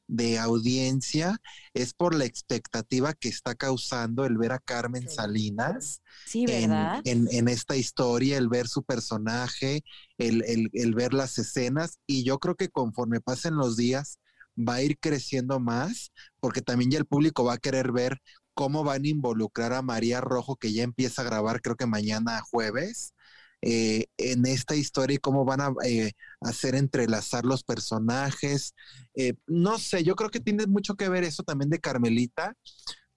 de 0.07 0.39
audiencia 0.39 1.37
es 1.73 1.93
por 1.93 2.15
la 2.15 2.23
expectativa 2.25 3.13
que 3.13 3.27
está 3.27 3.55
causando 3.55 4.25
el 4.25 4.37
ver 4.37 4.53
a 4.53 4.59
Carmen 4.59 5.09
Salinas 5.09 6.01
Sí, 6.25 6.45
en, 6.45 6.71
¿verdad? 6.71 7.01
en- 7.05 7.27
en 7.31 7.47
esta 7.49 7.75
historia, 7.75 8.37
el 8.37 8.47
ver 8.49 8.67
su 8.67 8.83
personaje, 8.83 9.83
el, 10.17 10.43
el- 10.45 10.69
el 10.73 10.93
ver 10.95 11.13
las 11.13 11.37
escenas, 11.37 11.99
y 12.07 12.23
yo 12.23 12.39
creo 12.39 12.55
que 12.55 12.69
conforme 12.69 13.19
pasen 13.21 13.55
los 13.55 13.75
días 13.77 14.19
va 14.57 14.75
a 14.75 14.81
ir 14.81 14.97
creciendo 14.99 15.59
más, 15.59 16.11
porque 16.39 16.61
también 16.61 16.91
ya 16.91 16.97
el 16.99 17.05
público 17.05 17.43
va 17.43 17.53
a 17.53 17.57
querer 17.57 17.91
ver 17.91 18.17
cómo 18.53 18.83
van 18.83 19.03
a 19.05 19.07
involucrar 19.09 19.73
a 19.73 19.81
María 19.81 20.19
Rojo, 20.21 20.55
que 20.55 20.73
ya 20.73 20.83
empieza 20.83 21.21
a 21.21 21.25
grabar 21.25 21.61
creo 21.61 21.75
que 21.75 21.85
mañana 21.85 22.41
jueves, 22.49 23.13
eh, 23.61 24.05
en 24.17 24.45
esta 24.45 24.75
historia 24.75 25.15
y 25.15 25.19
cómo 25.19 25.43
van 25.43 25.61
a 25.61 25.73
eh, 25.83 26.11
hacer 26.41 26.75
entrelazar 26.75 27.43
los 27.43 27.63
personajes. 27.63 28.75
Eh, 29.15 29.33
no 29.47 29.79
sé, 29.79 30.03
yo 30.03 30.15
creo 30.15 30.29
que 30.29 30.39
tiene 30.39 30.67
mucho 30.67 30.95
que 30.95 31.09
ver 31.09 31.23
eso 31.23 31.41
también 31.41 31.71
de 31.71 31.79
Carmelita, 31.79 32.55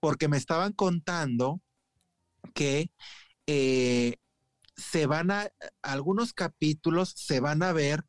porque 0.00 0.28
me 0.28 0.38
estaban 0.38 0.72
contando 0.72 1.60
que 2.54 2.90
se 4.76 5.06
van 5.06 5.30
a, 5.30 5.50
algunos 5.82 6.32
capítulos 6.32 7.12
se 7.16 7.40
van 7.40 7.62
a 7.62 7.72
ver 7.72 8.04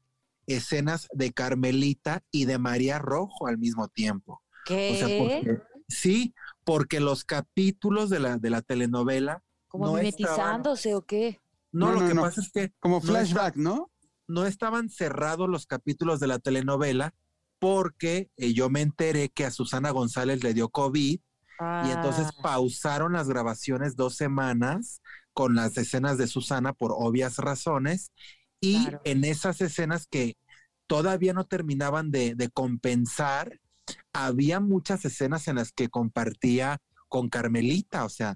escenas 0.46 1.08
de 1.14 1.34
Carmelita 1.34 2.24
y 2.32 2.46
de 2.46 2.60
María 2.60 3.00
Rojo 3.00 3.48
al 3.48 3.58
mismo 3.58 3.88
tiempo. 3.88 4.42
¿Qué? 4.66 4.92
O 4.92 4.96
sea, 4.96 5.18
porque, 5.18 5.62
sí, 5.90 6.34
porque 6.64 7.00
los 7.00 7.26
capítulos 7.26 8.10
de 8.10 8.20
la, 8.20 8.38
de 8.38 8.50
la 8.52 8.62
telenovela, 8.62 9.44
¿Como 9.68 9.88
no 9.88 9.94
mimetizándose 9.94 10.96
o 10.96 11.02
qué? 11.06 11.42
No, 11.72 11.88
No, 11.88 11.94
lo 11.94 12.02
no, 12.02 12.08
que 12.08 12.14
no. 12.14 12.22
pasa 12.22 12.42
es 12.42 12.52
que 12.52 12.74
Como 12.80 12.96
No 12.98 13.02
flashback, 13.02 13.56
¿no? 13.56 13.92
no 14.28 14.46
estaban 14.46 14.90
cerrados 14.90 15.50
los 15.50 15.66
capítulos 15.66 16.20
de 16.20 16.28
la 16.28 16.40
telenovela 16.40 17.14
porque 17.60 18.30
eh, 18.38 18.54
yo 18.54 18.70
me 18.70 18.82
enteré 18.82 19.30
que 19.30 19.46
a 19.46 19.52
Susana 19.52 19.92
González 19.92 20.44
le 20.44 20.54
dio 20.54 20.70
COVID 20.70 21.20
y 21.20 21.90
entonces 21.92 22.28
Ah, 22.28 22.42
pausaron 22.42 23.14
las 23.14 23.28
grabaciones 23.28 23.96
dos 23.96 24.16
semanas 24.16 25.02
con 25.34 25.54
las 25.56 25.78
escenas 25.78 26.18
de 26.18 26.28
Susana 26.28 26.74
por 26.74 26.92
obvias 26.96 27.38
razones 27.38 28.12
y 28.60 28.84
Claro. 28.86 29.02
en 29.04 29.24
esas 29.26 29.62
escenas 29.62 30.08
que 30.08 30.38
todavía 30.88 31.34
no 31.34 31.46
terminaban 31.46 32.10
de, 32.12 32.36
de 32.36 32.50
compensar, 32.50 33.60
había 34.14 34.60
muchas 34.60 35.06
escenas 35.06 35.48
en 35.48 35.56
las 35.58 35.72
que 35.72 35.90
compartía 35.90 36.80
con 37.08 37.30
Carmelita, 37.30 38.06
o 38.06 38.10
sea, 38.10 38.36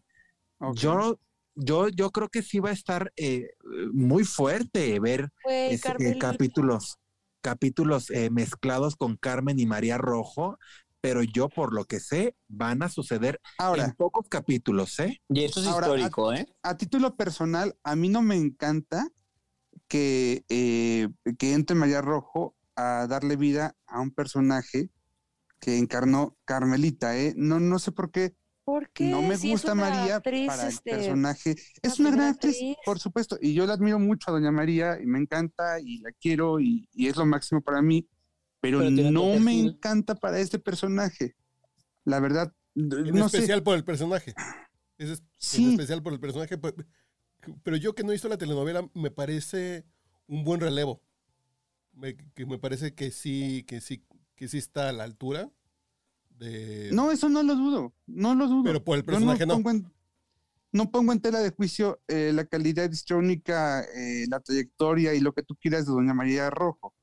yo, 0.73 1.19
yo, 1.55 1.89
yo 1.89 2.11
creo 2.11 2.29
que 2.29 2.43
sí 2.43 2.59
va 2.59 2.69
a 2.69 2.73
estar 2.73 3.11
eh, 3.15 3.49
muy 3.93 4.23
fuerte 4.23 4.99
ver 4.99 5.29
eh, 5.49 5.79
Carmelita. 5.79 6.31
capítulos, 6.31 6.97
capítulos 7.41 8.09
eh, 8.11 8.29
mezclados 8.29 8.95
con 8.95 9.17
Carmen 9.17 9.59
y 9.59 9.65
María 9.65 9.97
Rojo, 9.97 10.57
pero 11.01 11.21
yo 11.23 11.49
por 11.49 11.73
lo 11.73 11.85
que 11.85 11.99
sé 11.99 12.35
van 12.47 12.81
a 12.83 12.89
suceder 12.89 13.39
en 13.59 13.65
Ahora, 13.65 13.95
pocos 13.97 14.27
capítulos, 14.27 14.99
¿eh? 14.99 15.21
Y 15.29 15.43
esto 15.43 15.59
es 15.61 15.67
Ahora, 15.67 15.87
histórico, 15.87 16.33
¿eh? 16.33 16.45
a 16.63 16.77
título 16.77 17.15
personal, 17.15 17.75
a 17.83 17.95
mí 17.95 18.09
no 18.09 18.21
me 18.21 18.35
encanta 18.35 19.07
que, 19.87 20.43
eh, 20.49 21.09
que 21.37 21.53
entre 21.53 21.75
María 21.75 22.01
Rojo 22.01 22.55
a 22.75 23.07
darle 23.07 23.35
vida 23.35 23.75
a 23.87 24.01
un 24.01 24.11
personaje 24.11 24.89
que 25.59 25.77
encarnó 25.77 26.35
Carmelita, 26.45 27.17
¿eh? 27.17 27.33
No, 27.37 27.59
no 27.59 27.79
sé 27.79 27.91
por 27.91 28.11
qué. 28.11 28.35
¿Por 28.65 28.89
qué? 28.89 29.05
No 29.05 29.21
me 29.21 29.37
Si 29.37 29.47
es 29.47 29.51
gusta 29.53 29.73
una 29.73 29.89
María 29.89 30.15
actriz, 30.17 30.47
para 30.47 30.63
el 30.63 30.69
este, 30.69 30.89
personaje. 30.91 31.55
Es 31.83 31.99
una 31.99 32.09
una 32.09 32.17
gran 32.17 32.29
actriz, 32.33 32.55
actriz. 32.55 32.77
por 32.83 32.99
supuesto, 32.99 33.37
y 33.39 33.53
yo 33.53 33.65
la 33.67 33.73
admiro 33.73 33.99
mucho 33.99 34.31
a 34.31 34.33
Doña 34.33 34.51
María 34.51 34.99
y 34.99 35.05
me 35.05 35.19
encanta 35.19 35.79
y 35.79 35.99
la 35.99 36.11
quiero 36.19 36.59
y, 36.59 36.89
y 36.91 37.07
es 37.07 37.15
lo 37.15 37.25
máximo 37.27 37.61
para 37.61 37.81
mí, 37.83 38.07
pero, 38.59 38.81
no 38.89 39.39
me 39.39 39.59
encanta 39.59 40.15
para 40.15 40.39
este 40.39 40.57
personaje. 40.57 41.35
La 42.03 42.19
verdad, 42.19 42.51
En 42.75 42.89
no 43.13 43.29
sé. 43.29 43.37
especial 43.37 43.61
por 43.61 43.75
el 43.75 43.83
personaje. 43.83 44.33
Es, 44.97 45.09
es- 45.11 45.23
Sí. 45.37 45.71
especial 45.71 46.01
por 46.01 46.13
el 46.13 46.19
personaje. 46.19 46.57
pe- 46.57 46.73
Pero 47.63 47.77
yo 47.77 47.93
que 47.93 48.01
no 48.03 48.09
he 48.09 48.13
visto 48.13 48.27
la 48.29 48.37
telenovela, 48.39 48.89
me 48.95 49.11
parece 49.11 49.85
un 50.27 50.43
buen 50.43 50.59
relevo. 50.59 51.03
Me, 51.93 52.15
que 52.17 52.45
me 52.47 52.57
parece 52.57 52.95
que 52.95 53.11
sí, 53.11 53.63
que 53.67 53.79
sí, 53.79 54.03
que 54.35 54.47
sí 54.47 54.57
está 54.57 54.89
a 54.89 54.93
la 54.93 55.03
altura 55.03 55.51
de. 56.37 56.89
No, 56.93 57.11
eso 57.11 57.29
no 57.29 57.43
lo 57.43 57.55
dudo, 57.55 57.93
no 58.07 58.35
lo 58.35 58.47
dudo. 58.47 58.63
Pero 58.63 58.83
por 58.83 58.97
el 58.97 59.05
personaje 59.05 59.45
no. 59.45 59.53
Pongo 59.55 59.71
en, 59.71 59.91
no 60.71 60.91
pongo 60.91 61.13
en 61.13 61.21
tela 61.21 61.39
de 61.39 61.51
juicio 61.51 62.01
eh, 62.07 62.31
la 62.33 62.45
calidad 62.45 62.91
histrónica, 62.91 63.81
eh, 63.83 64.25
la 64.29 64.39
trayectoria 64.41 65.13
y 65.13 65.21
lo 65.21 65.33
que 65.33 65.43
tú 65.43 65.55
quieras 65.55 65.85
de 65.85 65.93
Doña 65.93 66.13
María 66.13 66.49
Rojo. 66.49 66.93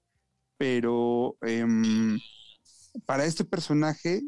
Pero 0.58 1.36
em, 1.40 2.18
para 3.06 3.24
este 3.24 3.44
personaje, 3.44 4.22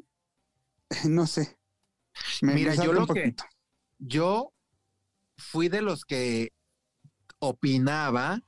no 1.08 1.26
sé. 1.26 1.58
Me, 2.42 2.54
Mira, 2.54 2.74
yo 2.74 2.92
lo 2.92 3.06
que-. 3.06 3.34
Yo 3.98 4.52
fui 5.36 5.68
de 5.68 5.82
los 5.82 6.04
que 6.04 6.52
opinaba 7.38 8.40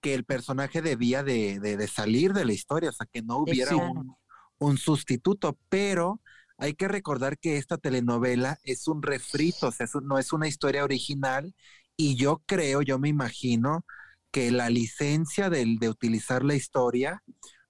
que 0.00 0.14
el 0.14 0.24
personaje 0.24 0.80
debía 0.80 1.22
de, 1.22 1.58
de- 1.60 1.76
de 1.76 1.88
salir 1.88 2.32
de 2.32 2.44
la 2.44 2.52
historia, 2.52 2.90
o 2.90 2.92
sea, 2.92 3.06
que 3.12 3.22
no 3.22 3.38
hubiera 3.38 3.72
un, 3.76 4.16
un 4.58 4.78
sustituto, 4.78 5.58
pero 5.68 6.20
hay 6.58 6.74
que 6.74 6.88
recordar 6.88 7.38
que 7.38 7.56
esta 7.56 7.78
telenovela 7.78 8.58
es 8.64 8.88
un 8.88 9.02
refrito, 9.02 9.68
o 9.68 9.72
sea, 9.72 9.86
no 10.02 10.18
es 10.18 10.32
una 10.32 10.48
historia 10.48 10.84
original 10.84 11.54
y 11.96 12.16
yo 12.16 12.42
creo, 12.46 12.82
yo 12.82 12.98
me 12.98 13.08
imagino 13.08 13.84
que 14.30 14.50
la 14.50 14.68
licencia 14.70 15.50
del- 15.50 15.78
de 15.78 15.88
utilizar 15.88 16.44
la 16.44 16.54
historia 16.54 17.22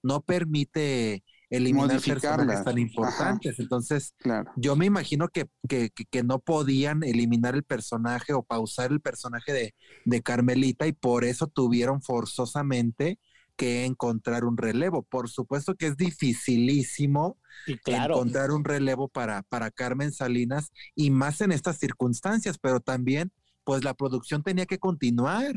no 0.03 0.21
permite 0.21 1.23
eliminar 1.49 2.01
personajes 2.01 2.63
tan 2.63 2.73
Ajá. 2.77 2.79
importantes, 2.79 3.59
entonces 3.59 4.13
Claro. 4.19 4.51
yo 4.55 4.75
me 4.75 4.85
imagino 4.85 5.27
que, 5.29 5.45
que- 5.67 5.89
que- 5.89 6.05
que 6.05 6.23
no 6.23 6.39
podían 6.39 7.03
eliminar 7.03 7.55
el 7.55 7.63
personaje 7.63 8.33
o 8.33 8.43
pausar 8.43 8.91
el 8.91 9.01
personaje 9.01 9.51
de, 9.53 9.75
de 10.05 10.21
Carmelita 10.21 10.85
y 10.87 10.93
por 10.93 11.23
eso 11.25 11.47
tuvieron 11.47 12.01
forzosamente 12.01 13.19
que 13.59 13.83
encontrar 13.83 14.45
un 14.45 14.55
relevo. 14.55 15.03
Por 15.03 15.29
supuesto 15.29 15.75
que 15.75 15.87
es 15.87 15.97
dificilísimo 15.97 17.37
claro. 17.83 18.13
encontrar 18.15 18.51
un 18.51 18.63
relevo 18.63 19.09
para, 19.09 19.43
para 19.43 19.69
Carmen 19.69 20.13
Salinas 20.13 20.71
y 20.95 21.11
más 21.11 21.41
en 21.41 21.51
estas 21.51 21.77
circunstancias, 21.77 22.57
pero 22.57 22.79
también 22.79 23.33
pues 23.65 23.83
la 23.83 23.93
producción 23.93 24.43
tenía 24.43 24.65
que 24.65 24.79
continuar 24.79 25.53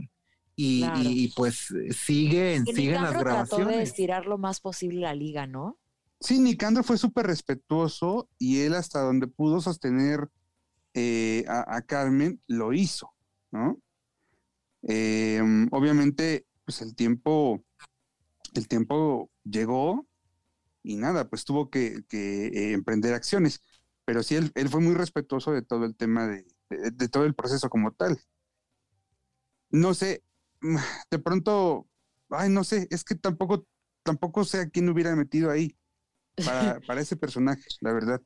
y, 0.57 0.81
Claro. 0.81 1.01
y, 1.05 1.33
pues 1.37 1.69
siguen, 2.05 2.67
siguen 2.67 2.95
las 3.01 3.13
Nicandro 3.13 3.21
trató 3.21 3.57
de 3.57 3.63
grabaciones. 3.63 3.89
estirar 3.89 4.27
lo 4.27 4.37
más 4.37 4.61
posible 4.61 5.01
la 5.01 5.15
liga, 5.15 5.47
¿no? 5.47 5.79
Sí, 6.21 6.41
Nicandro 6.41 6.83
fue 6.83 6.99
súper 6.99 7.27
respetuoso 7.27 8.29
y 8.37 8.61
él 8.63 8.75
hasta 8.75 9.01
donde 9.01 9.29
pudo 9.29 9.61
sostener 9.61 10.29
eh, 10.95 11.45
a, 11.49 11.77
a 11.77 11.83
Carmen 11.83 12.41
lo 12.49 12.73
hizo, 12.73 13.11
¿no? 13.53 13.79
Eh, 14.89 15.41
obviamente, 15.71 16.47
pues 16.65 16.83
el 16.83 16.95
tiempo, 16.97 17.65
el 18.55 18.69
tiempo 18.69 19.31
llegó 19.45 20.07
y 20.83 20.97
nada, 20.97 21.29
pues 21.31 21.45
tuvo 21.45 21.71
que, 21.71 22.05
que, 22.09 22.49
eh, 22.49 22.73
emprender 22.75 23.15
acciones. 23.15 23.61
Pero 24.07 24.23
sí, 24.23 24.37
él, 24.37 24.53
él 24.57 24.69
fue 24.69 24.81
muy 24.81 24.95
respetuoso 24.95 25.53
de 25.53 25.63
todo 25.63 25.85
el 25.87 25.97
tema 25.97 26.27
de, 26.29 26.47
de- 26.71 26.91
de 26.93 27.09
todo 27.09 27.25
el 27.25 27.35
proceso 27.35 27.71
como 27.71 27.93
tal. 27.93 28.21
No 29.71 29.95
sé, 29.95 30.23
mm, 30.61 30.77
de 31.11 31.19
pronto, 31.19 31.89
ay, 32.31 32.49
no 32.51 32.65
sé, 32.65 32.89
es 32.91 33.05
que 33.05 33.15
tampoco, 33.15 33.67
tampoco 34.03 34.45
sé 34.45 34.61
a 34.61 34.69
quién 34.71 34.89
hubiera 34.89 35.17
metido 35.17 35.51
ahí 35.51 35.77
para, 36.43 36.81
para 36.83 37.01
ese 37.03 37.17
personaje, 37.17 37.65
la 37.81 37.93
verdad. 37.95 38.23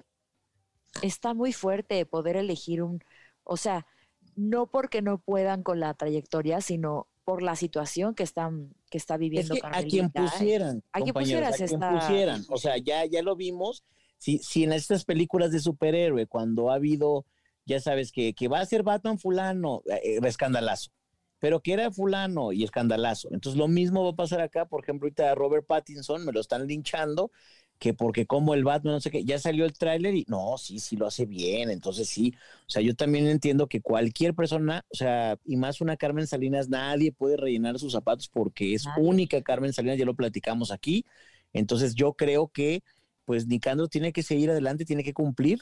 Está 1.00 1.34
muy 1.34 1.52
fuerte 1.52 2.06
poder 2.06 2.36
elegir 2.36 2.82
un, 2.82 3.00
o 3.44 3.56
sea, 3.56 3.86
no 4.34 4.66
porque 4.70 5.02
no 5.02 5.18
puedan 5.18 5.62
con 5.62 5.80
la 5.80 5.94
trayectoria, 5.94 6.60
sino 6.60 7.08
por 7.24 7.42
la 7.42 7.56
situación 7.56 8.14
que 8.14 8.22
están 8.22 8.74
que 8.90 8.98
está 8.98 9.16
viviendo 9.16 9.54
es 9.54 9.60
que 9.60 9.66
a 9.66 9.70
quien 9.82 10.08
Carmelita, 10.10 10.20
¿eh? 10.20 10.38
pusieran, 10.38 10.82
A 10.92 11.00
quien 11.00 11.14
pusieras 11.14 11.54
a 11.54 11.56
quien 11.56 11.74
está- 11.82 11.98
pusieran. 11.98 12.44
O 12.48 12.56
sea, 12.58 12.76
ya, 12.78 13.04
ya 13.04 13.22
lo 13.22 13.36
vimos. 13.36 13.84
Si, 14.18 14.38
si 14.38 14.64
en 14.64 14.72
estas 14.72 15.04
películas 15.04 15.50
de 15.52 15.60
superhéroe, 15.60 16.26
cuando 16.26 16.70
ha 16.70 16.74
habido, 16.74 17.26
ya 17.66 17.80
sabes, 17.80 18.12
que, 18.12 18.32
que 18.32 18.48
va 18.48 18.60
a 18.60 18.66
ser 18.66 18.82
Batman 18.82 19.18
fulano, 19.18 19.82
eh, 19.90 20.00
eh, 20.02 20.20
escandalazo. 20.24 20.90
Pero 21.38 21.60
que 21.60 21.74
era 21.74 21.90
fulano 21.90 22.52
y 22.52 22.64
escandalazo. 22.64 23.28
Entonces 23.32 23.58
lo 23.58 23.68
mismo 23.68 24.04
va 24.04 24.10
a 24.10 24.16
pasar 24.16 24.40
acá. 24.40 24.64
Por 24.66 24.82
ejemplo, 24.82 25.06
ahorita 25.06 25.30
a 25.30 25.34
Robert 25.34 25.66
Pattinson 25.66 26.24
me 26.24 26.32
lo 26.32 26.40
están 26.40 26.66
linchando, 26.66 27.30
que 27.78 27.94
porque 27.94 28.26
como 28.26 28.54
el 28.54 28.64
Batman, 28.64 28.94
no 28.94 29.00
sé 29.00 29.10
qué, 29.10 29.24
ya 29.24 29.38
salió 29.38 29.64
el 29.66 29.72
tráiler 29.74 30.14
y 30.14 30.24
no, 30.28 30.56
sí, 30.58 30.78
sí 30.80 30.96
lo 30.96 31.06
hace 31.06 31.26
bien. 31.26 31.70
Entonces 31.70 32.08
sí, 32.08 32.34
o 32.66 32.70
sea, 32.70 32.82
yo 32.82 32.94
también 32.94 33.26
entiendo 33.26 33.68
que 33.68 33.80
cualquier 33.82 34.34
persona, 34.34 34.84
o 34.90 34.96
sea, 34.96 35.38
y 35.44 35.56
más 35.56 35.80
una 35.80 35.96
Carmen 35.96 36.26
Salinas, 36.26 36.68
nadie 36.68 37.12
puede 37.12 37.36
rellenar 37.36 37.78
sus 37.78 37.92
zapatos 37.92 38.28
porque 38.28 38.74
es 38.74 38.84
única 38.98 39.42
Carmen 39.42 39.72
Salinas, 39.72 39.98
ya 39.98 40.04
lo 40.06 40.14
platicamos 40.16 40.70
aquí. 40.72 41.04
Entonces 41.52 41.94
yo 41.94 42.14
creo 42.14 42.48
que 42.48 42.82
pues 43.24 43.46
Nicandro 43.46 43.88
tiene 43.88 44.12
que 44.12 44.22
seguir 44.22 44.50
adelante, 44.50 44.84
tiene 44.84 45.02
que 45.04 45.14
cumplir 45.14 45.60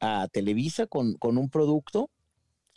a 0.00 0.28
Televisa 0.32 0.86
con, 0.86 1.14
con 1.14 1.38
un 1.38 1.48
producto. 1.50 2.10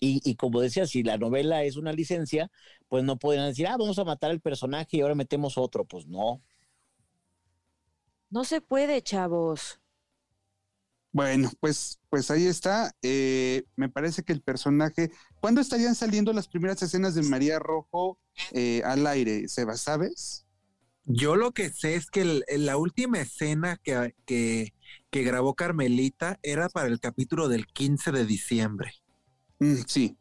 Y, 0.02 0.22
y 0.30 0.36
como 0.36 0.62
decía, 0.62 0.86
si 0.88 1.04
la 1.04 1.18
novela 1.18 1.64
es 1.64 1.76
una 1.78 1.92
licencia, 1.94 2.52
pues 2.88 3.04
no 3.04 3.18
pueden 3.20 3.46
decir, 3.46 3.68
ah, 3.68 3.78
vamos 3.78 4.00
a 4.00 4.06
matar 4.06 4.32
al 4.32 4.40
personaje 4.42 4.98
y 4.98 5.02
ahora 5.02 5.16
metemos 5.16 5.58
otro. 5.58 5.86
Pues 5.86 6.08
no. 6.08 6.42
No 8.32 8.44
se 8.44 8.60
puede, 8.60 9.04
chavos. 9.04 9.80
Bueno, 11.12 11.50
pues, 11.60 12.00
pues 12.10 12.30
ahí 12.30 12.46
está. 12.46 12.92
Eh, 13.02 13.64
me 13.76 13.90
parece 13.90 14.24
que 14.24 14.32
el 14.34 14.42
personaje. 14.42 15.12
¿Cuándo 15.40 15.60
estarían 15.62 15.96
saliendo 15.96 16.34
las 16.34 16.48
primeras 16.48 16.82
escenas 16.84 17.16
de 17.16 17.24
María 17.24 17.58
Rojo 17.60 18.20
eh, 18.52 18.82
al 18.86 19.08
aire? 19.08 19.48
Seba, 19.48 19.76
¿sabes? 19.76 20.46
Yo 21.06 21.36
lo 21.36 21.52
que 21.54 21.70
sé 21.72 21.96
es 21.96 22.12
que 22.12 22.22
el- 22.22 22.46
la 22.66 22.78
última 22.78 23.20
escena 23.20 23.78
que, 23.84 24.16
que, 24.26 24.74
que 25.10 25.24
grabó 25.24 25.56
Carmelita 25.56 26.40
era 26.44 26.70
para 26.70 26.88
el 26.88 27.00
capítulo 27.00 27.48
del 27.50 27.66
15 27.68 28.12
de 28.12 28.26
diciembre. 28.26 28.94
Mm, 29.60 29.76
sí. 29.88 30.18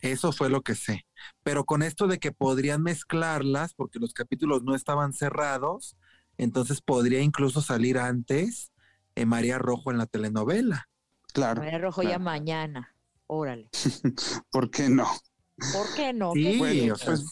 Eso 0.00 0.32
fue 0.32 0.48
lo 0.48 0.62
que 0.62 0.74
sé. 0.74 1.06
Pero 1.42 1.64
con 1.64 1.82
esto 1.82 2.06
de 2.06 2.18
que 2.18 2.32
podrían 2.32 2.82
mezclarlas, 2.82 3.74
porque 3.74 3.98
los 3.98 4.12
capítulos 4.12 4.62
no 4.62 4.74
estaban 4.74 5.12
cerrados, 5.12 5.96
entonces 6.38 6.80
podría 6.80 7.20
incluso 7.20 7.60
salir 7.60 7.98
antes 7.98 8.72
eh, 9.14 9.26
María 9.26 9.58
Rojo 9.58 9.90
en 9.90 9.98
la 9.98 10.06
telenovela. 10.06 10.88
Claro. 11.32 11.60
María 11.62 11.78
Rojo 11.78 12.02
ya 12.02 12.18
mañana. 12.18 12.94
Órale. 13.26 13.68
¿Por 14.50 14.70
qué 14.70 14.88
no? 14.88 15.06
¿Por 15.72 15.94
qué 15.94 16.12
no? 16.14 16.32
Sí, 16.32 16.42
¿Qué 16.44 16.58
Bueno, 16.58 16.94
pues 17.04 17.24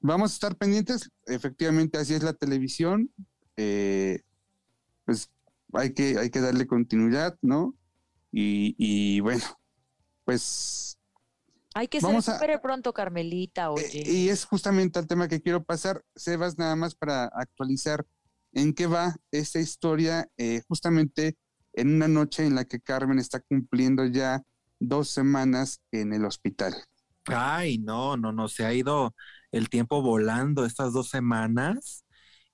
vamos 0.00 0.32
a 0.32 0.34
estar 0.34 0.56
pendientes. 0.56 1.10
Efectivamente, 1.26 1.96
así 1.96 2.12
es 2.12 2.22
la 2.22 2.34
televisión. 2.34 3.10
Eh, 3.56 4.20
pues 5.04 5.30
hay 5.72 5.94
que, 5.94 6.18
hay 6.18 6.28
que 6.30 6.40
darle 6.40 6.66
continuidad, 6.66 7.38
¿no? 7.40 7.74
Y, 8.30 8.74
y 8.78 9.20
bueno, 9.20 9.44
pues 10.24 10.98
Hay 11.74 11.88
que 11.88 12.00
se 12.00 12.06
Vamos 12.06 12.28
a- 12.28 12.32
recupere 12.32 12.58
pronto, 12.58 12.92
Carmelita, 12.92 13.70
oye. 13.70 13.86
Eh, 14.00 14.10
y 14.12 14.28
es 14.28 14.44
justamente 14.44 14.98
el 14.98 15.06
tema 15.06 15.28
que 15.28 15.40
quiero 15.40 15.62
pasar, 15.64 16.04
Sebas, 16.14 16.58
nada 16.58 16.76
más 16.76 16.94
para 16.94 17.24
actualizar 17.26 18.04
en 18.52 18.74
qué 18.74 18.86
va 18.86 19.16
esta 19.30 19.60
historia, 19.60 20.28
eh, 20.36 20.62
justamente 20.68 21.36
en 21.72 21.94
una 21.94 22.08
noche 22.08 22.46
en 22.46 22.54
la 22.54 22.64
que 22.64 22.80
Carmen 22.80 23.18
está 23.18 23.40
cumpliendo 23.40 24.04
ya 24.06 24.42
dos 24.78 25.08
semanas 25.08 25.80
en 25.90 26.12
el 26.12 26.24
hospital. 26.24 26.74
Ay, 27.26 27.78
no, 27.78 28.16
no, 28.16 28.32
no, 28.32 28.48
se 28.48 28.64
ha 28.64 28.74
ido 28.74 29.14
el 29.52 29.68
tiempo 29.68 30.02
volando 30.02 30.64
estas 30.64 30.92
dos 30.92 31.08
semanas. 31.08 32.04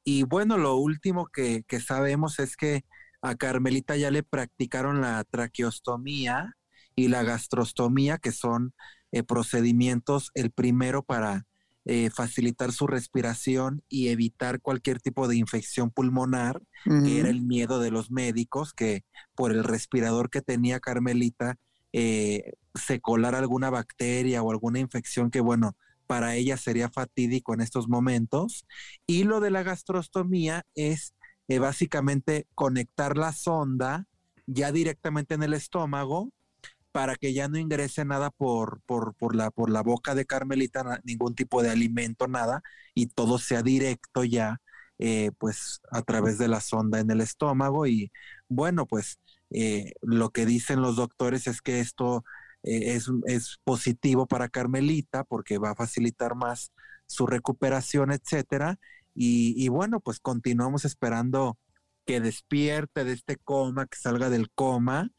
Y 0.05 0.23
bueno, 0.25 0.59
lo 0.59 0.77
último 0.77 1.27
que, 1.27 1.65
sabemos 1.85 2.39
es 2.39 2.57
que 2.57 2.85
a 3.23 3.35
Carmelita 3.35 3.97
ya 3.97 4.11
le 4.11 4.23
practicaron 4.23 5.01
la 5.01 5.25
traqueostomía 5.25 6.57
y 6.95 7.09
la 7.09 7.23
gastrostomía, 7.23 8.19
que 8.19 8.33
son 8.33 8.75
eh, 9.13 9.23
procedimientos, 9.23 10.31
el 10.35 10.51
primero 10.51 11.03
para 11.03 11.47
eh, 11.91 12.11
facilitar 12.11 12.71
su 12.71 12.87
respiración 12.87 13.83
y 13.89 14.09
evitar 14.09 14.61
cualquier 14.61 15.01
tipo 15.01 15.27
de 15.27 15.37
infección 15.37 15.91
pulmonar, 15.91 16.61
que 16.85 17.19
era 17.19 17.31
el 17.31 17.41
miedo 17.41 17.81
de 17.81 17.91
los 17.91 18.11
médicos, 18.11 18.75
que 18.75 19.07
por 19.35 19.53
el 19.53 19.65
respirador 19.65 20.29
que 20.29 20.43
tenía 20.43 20.81
Carmelita, 20.81 21.57
eh, 21.95 22.53
se 22.75 23.01
colara 23.01 23.39
alguna 23.39 23.71
bacteria 23.71 24.43
o 24.43 24.51
alguna 24.51 24.81
infección 24.81 25.31
que, 25.31 25.41
bueno, 25.41 25.79
para 26.07 26.35
ella 26.35 26.59
sería 26.59 26.91
fatídico 26.91 27.55
en 27.55 27.63
estos 27.63 27.89
momentos. 27.89 28.67
Y 29.07 29.25
lo 29.25 29.41
de 29.41 29.51
la 29.51 29.63
gastrostomía 29.63 30.67
es 30.75 31.15
eh, 31.49 31.59
básicamente 31.59 32.47
conectar 32.55 33.17
la 33.17 33.33
sonda 33.33 34.05
ya 34.45 34.73
directamente 34.73 35.33
en 35.33 35.43
el 35.43 35.55
estómago 35.55 36.35
para 36.93 37.17
que 37.17 37.33
ya 37.35 37.49
no 37.49 37.59
ingrese 37.59 38.05
nada 38.05 38.31
por, 38.31 38.81
por, 38.87 39.15
por, 39.15 39.35
la, 39.37 39.51
por 39.51 39.71
la 39.71 39.83
boca 39.83 40.15
de 40.15 40.27
Carmelita, 40.27 41.01
ningún 41.05 41.35
tipo 41.35 41.63
de 41.63 41.71
alimento, 41.71 42.29
nada, 42.29 42.63
y 42.95 43.07
todo 43.07 43.39
sea 43.39 43.63
directo 43.63 44.25
ya, 44.25 44.61
eh, 44.99 45.31
pues 45.39 45.81
a 45.93 46.03
través 46.03 46.39
de 46.39 46.49
la 46.49 46.61
sonda 46.61 47.01
en 47.01 47.11
el 47.11 47.21
estómago. 47.21 47.87
Y 47.87 48.11
bueno, 48.49 48.87
pues 48.87 49.19
eh, 49.51 49.93
lo 50.03 50.31
que 50.31 50.47
dicen 50.47 50.83
los 50.83 50.97
doctores 50.97 51.47
es 51.47 51.63
que 51.63 51.81
esto 51.81 52.25
eh, 52.63 52.95
es, 52.95 53.09
es 53.27 53.59
positivo 53.65 54.27
para 54.27 54.49
Carmelita 54.49 55.25
porque 55.25 55.59
va 55.59 55.71
a 55.71 55.77
facilitar 55.77 56.35
más 56.35 56.73
su 57.07 57.27
recuperación, 57.27 58.13
etcétera. 58.13 58.79
Y, 59.15 59.55
y 59.57 59.69
bueno, 59.69 60.01
pues 60.01 60.21
continuamos 60.21 60.85
esperando 60.85 61.59
que 62.07 62.21
despierte 62.21 63.05
de 63.05 63.13
este 63.13 63.37
coma, 63.37 63.87
que 63.87 63.99
salga 63.99 64.31
del 64.31 64.51
coma, 64.51 65.11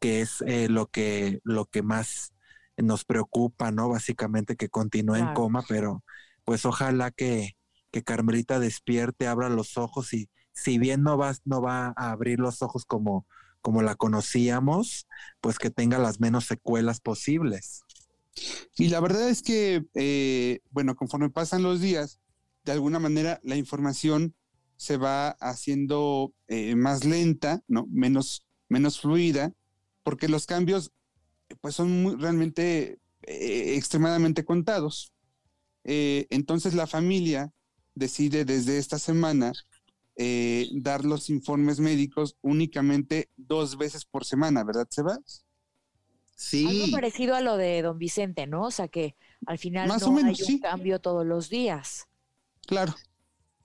que 0.00 0.20
es 0.20 0.42
eh, 0.46 0.68
lo 0.68 0.86
que 0.86 1.40
lo 1.44 1.66
que 1.66 1.82
más 1.82 2.32
nos 2.76 3.04
preocupa, 3.04 3.70
¿no? 3.70 3.88
Básicamente 3.88 4.56
que 4.56 4.68
continúe 4.68 5.16
en 5.16 5.34
coma, 5.34 5.64
pero 5.68 6.04
pues 6.44 6.64
ojalá 6.64 7.10
que, 7.10 7.56
que 7.90 8.02
Carmelita 8.02 8.60
despierte, 8.60 9.26
abra 9.26 9.48
los 9.48 9.76
ojos 9.76 10.12
y 10.14 10.30
si 10.52 10.78
bien 10.78 11.02
no 11.02 11.16
va, 11.16 11.34
no 11.44 11.60
va 11.60 11.92
a 11.96 12.10
abrir 12.10 12.38
los 12.40 12.62
ojos 12.62 12.84
como, 12.84 13.26
como 13.60 13.82
la 13.82 13.94
conocíamos, 13.94 15.06
pues 15.40 15.58
que 15.58 15.70
tenga 15.70 15.98
las 15.98 16.20
menos 16.20 16.46
secuelas 16.46 17.00
posibles. 17.00 17.82
Y 18.76 18.88
la 18.88 19.00
verdad 19.00 19.28
es 19.28 19.42
que, 19.42 19.84
eh, 19.94 20.60
bueno, 20.70 20.94
conforme 20.94 21.30
pasan 21.30 21.62
los 21.62 21.80
días, 21.80 22.20
de 22.64 22.72
alguna 22.72 22.98
manera 22.98 23.40
la 23.42 23.56
información 23.56 24.34
se 24.76 24.96
va 24.96 25.30
haciendo 25.40 26.32
eh, 26.46 26.76
más 26.76 27.04
lenta, 27.04 27.62
¿no? 27.66 27.86
Menos, 27.90 28.46
menos 28.68 29.00
fluida, 29.00 29.52
porque 30.08 30.26
los 30.26 30.46
cambios, 30.46 30.90
pues, 31.60 31.74
son 31.74 32.02
muy- 32.02 32.16
realmente 32.16 32.98
eh, 33.24 33.74
extremadamente 33.76 34.42
contados. 34.42 35.12
Eh, 35.84 36.26
entonces 36.30 36.72
la 36.72 36.86
familia 36.86 37.52
decide 37.94 38.46
desde 38.46 38.78
esta 38.78 38.98
semana 38.98 39.52
eh, 40.16 40.70
dar 40.72 41.04
los 41.04 41.28
informes 41.28 41.78
médicos 41.78 42.36
únicamente 42.40 43.28
dos 43.36 43.76
veces 43.76 44.06
por 44.06 44.24
semana, 44.24 44.64
¿verdad, 44.64 44.86
Sebas? 44.90 45.44
Sí, 46.36 46.64
Algo 46.66 46.90
parecido 46.92 47.34
a 47.34 47.42
lo 47.42 47.58
de 47.58 47.82
don 47.82 47.98
Vicente, 47.98 48.46
¿no? 48.46 48.62
O 48.62 48.70
sea 48.70 48.88
que 48.88 49.14
al 49.46 49.58
final 49.58 49.88
Más 49.88 50.00
no 50.00 50.08
o 50.08 50.12
menos, 50.12 50.40
hay 50.40 50.46
sí. 50.46 50.54
un 50.54 50.60
cambio 50.60 51.00
todos 51.02 51.26
los 51.26 51.50
días. 51.50 52.06
Claro. 52.66 52.94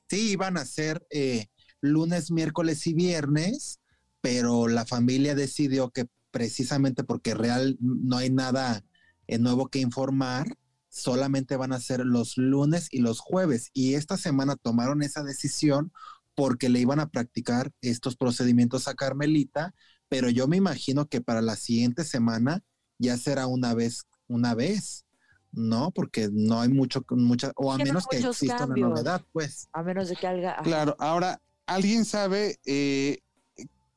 sí, 0.10 0.32
iban 0.32 0.58
a 0.58 0.66
ser 0.66 1.08
eh, 1.10 1.46
lunes, 1.80 2.32
miércoles 2.32 2.86
y 2.86 2.94
viernes, 2.94 3.80
pero 4.20 4.68
la 4.68 4.86
familia 4.86 5.36
decidió 5.36 5.90
que 5.90 6.06
precisamente 6.34 7.04
porque 7.04 7.36
real 7.36 7.78
no 7.80 8.18
hay 8.18 8.32
nada 8.32 8.84
eh, 9.28 9.38
nuevo 9.38 9.68
que 9.68 9.80
informar, 9.80 10.58
solamente 10.90 11.56
van 11.56 11.74
a 11.74 11.80
ser 11.80 12.06
los 12.06 12.38
lunes 12.38 12.88
y 12.92 13.00
los 13.00 13.20
jueves. 13.20 13.70
Y 13.72 13.94
esta 13.94 14.18
semana 14.18 14.56
tomaron 14.56 15.04
esa 15.04 15.24
decisión 15.24 15.94
porque 16.36 16.70
le 16.70 16.80
iban 16.80 17.00
a 17.00 17.10
practicar 17.10 17.72
estos 17.82 18.16
procedimientos 18.16 18.88
a 18.88 18.96
Carmelita, 18.96 19.76
pero 20.10 20.30
yo 20.30 20.48
me 20.48 20.58
imagino 20.58 21.06
que 21.08 21.22
para 21.22 21.42
la 21.42 21.56
siguiente 21.56 22.04
semana 22.04 22.64
ya 22.98 23.16
será 23.18 23.46
una 23.46 23.76
vez, 23.76 24.08
una 24.28 24.56
vez, 24.56 25.06
¿no? 25.52 25.92
Porque 25.92 26.30
no 26.32 26.62
hay 26.62 26.70
mucho, 26.70 27.06
mucha, 27.12 27.52
o 27.56 27.72
a 27.72 27.78
menos 27.78 28.08
que 28.08 28.18
exista 28.18 28.58
cambios. 28.58 28.88
una 28.88 28.96
novedad, 28.96 29.26
pues. 29.32 29.68
A 29.72 29.84
menos 29.84 30.10
de 30.10 30.16
que 30.16 30.26
haga. 30.26 30.58
Claro, 30.64 30.96
ahora, 30.98 31.40
¿alguien 31.68 32.06
sabe 32.06 32.60
eh, 32.66 33.20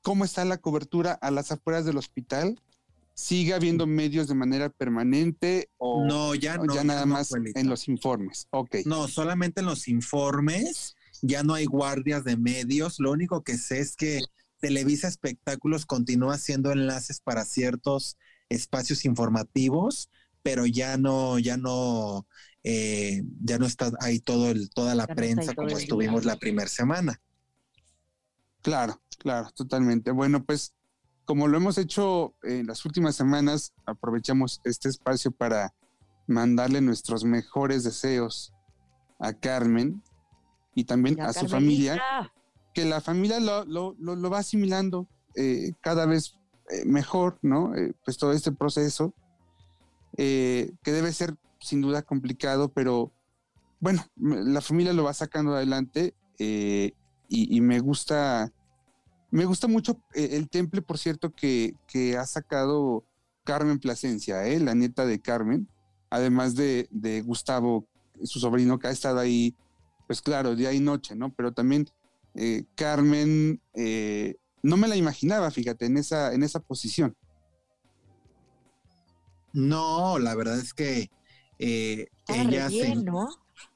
cómo 0.06 0.24
está 0.24 0.44
la 0.44 0.58
cobertura 0.58 1.14
a 1.14 1.32
las 1.32 1.50
afueras 1.50 1.84
del 1.84 1.96
hospital? 1.98 2.62
sigue 3.12 3.54
habiendo 3.54 3.88
medios 3.88 4.28
de 4.28 4.34
manera 4.34 4.68
permanente 4.68 5.68
o 5.78 6.06
No, 6.06 6.34
ya 6.36 6.58
no. 6.58 6.72
ya 6.72 6.84
nada 6.84 7.06
no, 7.06 7.14
más 7.14 7.32
en 7.32 7.68
los 7.68 7.88
informes. 7.88 8.46
Ok. 8.50 8.76
No, 8.84 9.08
solamente 9.08 9.62
en 9.62 9.66
los 9.66 9.88
informes, 9.88 10.94
ya 11.22 11.42
no 11.42 11.54
hay 11.54 11.64
guardias 11.64 12.22
de 12.22 12.36
medios. 12.36 13.00
Lo 13.00 13.10
único 13.10 13.42
que 13.42 13.58
sé 13.58 13.80
es 13.80 13.96
que 13.96 14.20
Televisa 14.60 15.08
Espectáculos 15.08 15.86
continúa 15.86 16.34
haciendo 16.34 16.70
enlaces 16.70 17.20
para 17.20 17.44
ciertos 17.44 18.16
espacios 18.48 19.04
informativos, 19.06 20.08
pero 20.44 20.66
ya 20.66 20.98
no, 20.98 21.40
ya 21.40 21.56
no, 21.56 22.28
eh, 22.62 23.24
ya 23.42 23.58
no 23.58 23.66
está 23.66 23.90
ahí 24.00 24.20
todo 24.20 24.50
el, 24.50 24.70
toda 24.70 24.94
la 24.94 25.06
Ya 25.08 25.14
prensa 25.16 25.54
como 25.54 25.76
estuvimos 25.76 26.24
la 26.26 26.36
primera 26.36 26.68
semana. 26.68 27.20
Claro, 28.62 29.00
claro, 29.18 29.50
totalmente. 29.54 30.10
Bueno, 30.10 30.44
pues 30.44 30.74
como 31.24 31.48
lo 31.48 31.56
hemos 31.56 31.76
hecho 31.78 32.34
en 32.42 32.66
las 32.66 32.84
últimas 32.84 33.16
semanas, 33.16 33.72
aprovechamos 33.84 34.60
este 34.64 34.88
espacio 34.88 35.30
para 35.32 35.74
mandarle 36.26 36.80
nuestros 36.80 37.24
mejores 37.24 37.84
deseos 37.84 38.52
a 39.18 39.32
Carmen 39.32 40.02
y 40.74 40.84
también 40.84 41.16
a 41.20 41.32
su 41.32 41.46
familia, 41.50 41.94
que 42.74 42.84
la 42.84 43.00
familia 43.00 43.40
lo, 43.40 43.64
lo- 43.64 43.96
lo- 43.98 44.16
lo 44.16 44.30
va 44.30 44.38
asimilando 44.38 45.08
eh, 45.34 45.72
cada 45.80 46.06
vez 46.06 46.34
eh, 46.70 46.84
mejor, 46.84 47.38
¿no? 47.42 47.74
Eh, 47.74 47.94
pues 48.04 48.18
todo 48.18 48.32
este 48.32 48.52
proceso, 48.52 49.14
eh, 50.16 50.72
que 50.82 50.92
debe 50.92 51.12
ser 51.12 51.34
sin 51.60 51.80
duda 51.80 52.02
complicado, 52.02 52.70
pero 52.72 53.12
bueno, 53.80 54.04
la 54.16 54.60
familia 54.60 54.92
lo 54.92 55.04
va 55.04 55.12
sacando 55.14 55.54
adelante 55.54 56.14
y, 56.38 56.92
y 57.28 57.60
me 57.60 57.80
gusta, 57.80 58.52
me 59.30 59.44
gusta 59.44 59.66
mucho 59.66 60.00
eh, 60.14 60.30
el 60.32 60.48
temple, 60.48 60.82
por 60.82 60.98
cierto, 60.98 61.34
que, 61.34 61.74
que 61.86 62.16
ha 62.16 62.26
sacado 62.26 63.04
Carmen 63.44 63.78
Plasencia, 63.78 64.46
¿eh? 64.46 64.60
la 64.60 64.74
nieta 64.74 65.06
de 65.06 65.20
Carmen, 65.20 65.68
además 66.10 66.54
de, 66.54 66.88
de 66.90 67.22
Gustavo, 67.22 67.86
su 68.24 68.40
sobrino, 68.40 68.78
que 68.78 68.88
ha 68.88 68.90
estado 68.90 69.18
ahí, 69.18 69.54
pues 70.06 70.20
claro, 70.20 70.54
día 70.56 70.72
y 70.72 70.80
noche, 70.80 71.14
¿no? 71.14 71.32
Pero 71.34 71.52
también 71.52 71.86
eh, 72.34 72.64
Carmen, 72.74 73.60
eh, 73.74 74.36
no 74.62 74.76
me 74.76 74.88
la 74.88 74.96
imaginaba, 74.96 75.50
fíjate, 75.50 75.86
en 75.86 75.96
esa, 75.96 76.34
en 76.34 76.42
esa 76.42 76.60
posición. 76.60 77.16
No, 79.52 80.18
la 80.18 80.34
verdad 80.34 80.58
es 80.58 80.74
que 80.74 81.10
eh, 81.58 82.08
ella 82.28 82.68
se, 82.68 82.74
bien, 82.74 83.04
¿no? 83.04 83.28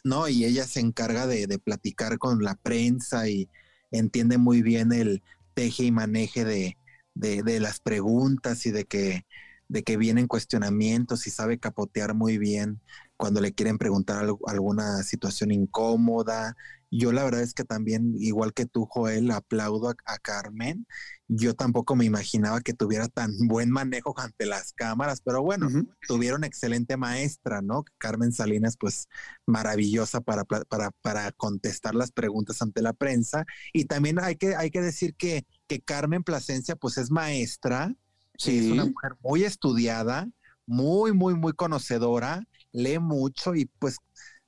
No, 0.04 0.28
y 0.28 0.44
ella 0.44 0.66
se 0.66 0.80
encarga 0.80 1.26
de, 1.26 1.46
de 1.46 1.58
platicar 1.58 2.18
con 2.18 2.42
la 2.42 2.54
prensa 2.54 3.28
y 3.28 3.48
entiende 3.90 4.36
muy 4.36 4.62
bien 4.62 4.92
el 4.92 5.22
teje 5.61 5.85
y 5.85 5.92
maneje 5.92 6.44
de, 6.44 6.79
de- 7.14 7.42
de 7.42 7.61
las 7.61 7.81
preguntas 7.81 8.64
y 8.66 8.70
de 8.70 8.85
que, 8.87 9.27
de 9.68 9.83
que 9.83 9.96
vienen 9.96 10.27
cuestionamientos 10.29 11.27
y 11.27 11.31
sabe 11.31 11.59
capotear 11.59 12.14
muy 12.14 12.38
bien 12.38 12.81
cuando 13.20 13.40
le 13.42 13.52
quieren 13.52 13.76
preguntar 13.78 14.16
algo- 14.24 14.48
alguna 14.48 15.02
situación 15.02 15.50
incómoda. 15.52 16.56
Yo 16.90 17.12
la 17.12 17.22
verdad 17.22 17.42
es 17.42 17.52
que 17.54 17.64
también, 17.64 18.14
igual 18.18 18.52
que 18.54 18.64
tú, 18.66 18.87
Joel, 18.87 19.30
aplaudo 19.30 19.90
a, 19.90 19.94
a 20.06 20.18
Carmen. 20.18 20.87
Yo 21.28 21.54
tampoco 21.54 21.94
me 21.94 22.06
imaginaba 22.06 22.62
que 22.62 22.72
tuviera 22.72 23.06
tan 23.09 23.30
buen 23.46 23.70
manejo 23.70 24.14
ante 24.18 24.46
las 24.46 24.72
cámaras, 24.72 25.20
pero 25.20 25.42
bueno, 25.42 25.68
tuvieron 26.09 26.42
excelente 26.44 26.96
maestra, 26.96 27.61
¿no? 27.62 27.85
Carmen 27.98 28.33
Salinas, 28.33 28.76
pues 28.80 29.06
maravillosa 29.46 30.20
para, 30.20 30.44
para, 30.44 30.90
para 31.02 31.30
contestar 31.33 31.94
las 31.94 32.11
preguntas 32.12 32.62
ante 32.62 32.83
la 32.83 32.92
prensa. 32.92 33.44
Y 33.72 33.85
también 33.85 34.18
hay 34.18 34.37
que, 34.37 34.56
hay 34.56 34.70
que 34.70 34.80
decir 34.80 35.14
que, 35.14 35.44
que 35.68 35.80
Carmen 35.80 36.22
Plasencia, 36.24 36.74
pues 36.76 36.96
es 36.98 37.11
maestra, 37.11 37.94
Sí. 38.38 38.59
es 38.66 38.72
una 38.72 38.87
mujer 38.87 39.12
muy 39.22 39.44
estudiada, 39.44 40.26
muy, 40.66 41.12
muy, 41.12 41.35
muy 41.35 41.52
conocedora, 41.52 42.42
lee 42.72 42.98
mucho 42.98 43.54
y 43.54 43.66
pues 43.78 43.96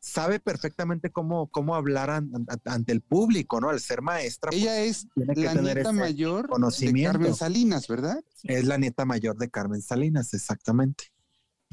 sabe 0.00 0.40
perfectamente 0.40 1.11
cómo, 1.11 1.46
cómo 1.48 1.74
hablar 1.76 2.11
an- 2.11 2.30
an- 2.35 2.61
ante 2.64 2.92
el 2.92 3.00
público, 3.02 3.61
¿no? 3.61 3.68
Al 3.70 3.80
ser 3.80 4.02
maestra, 4.02 4.50
pues, 4.50 4.61
Ella 4.62 4.80
es 4.80 5.06
tiene 5.14 5.35
que 5.35 5.44
la 5.44 5.52
tener 5.54 5.76
nieta 5.76 5.92
mayor 5.92 6.48
de. 6.48 7.02
Carmen 7.04 7.35
Salinas, 7.35 7.87
¿verdad? 7.87 8.20
es 8.42 8.64
la 8.64 8.78
nieta 8.78 9.04
mayor 9.04 9.37
de 9.37 9.48
Carmen 9.48 9.80
Salinas, 9.82 10.35
exactamente. 10.35 11.04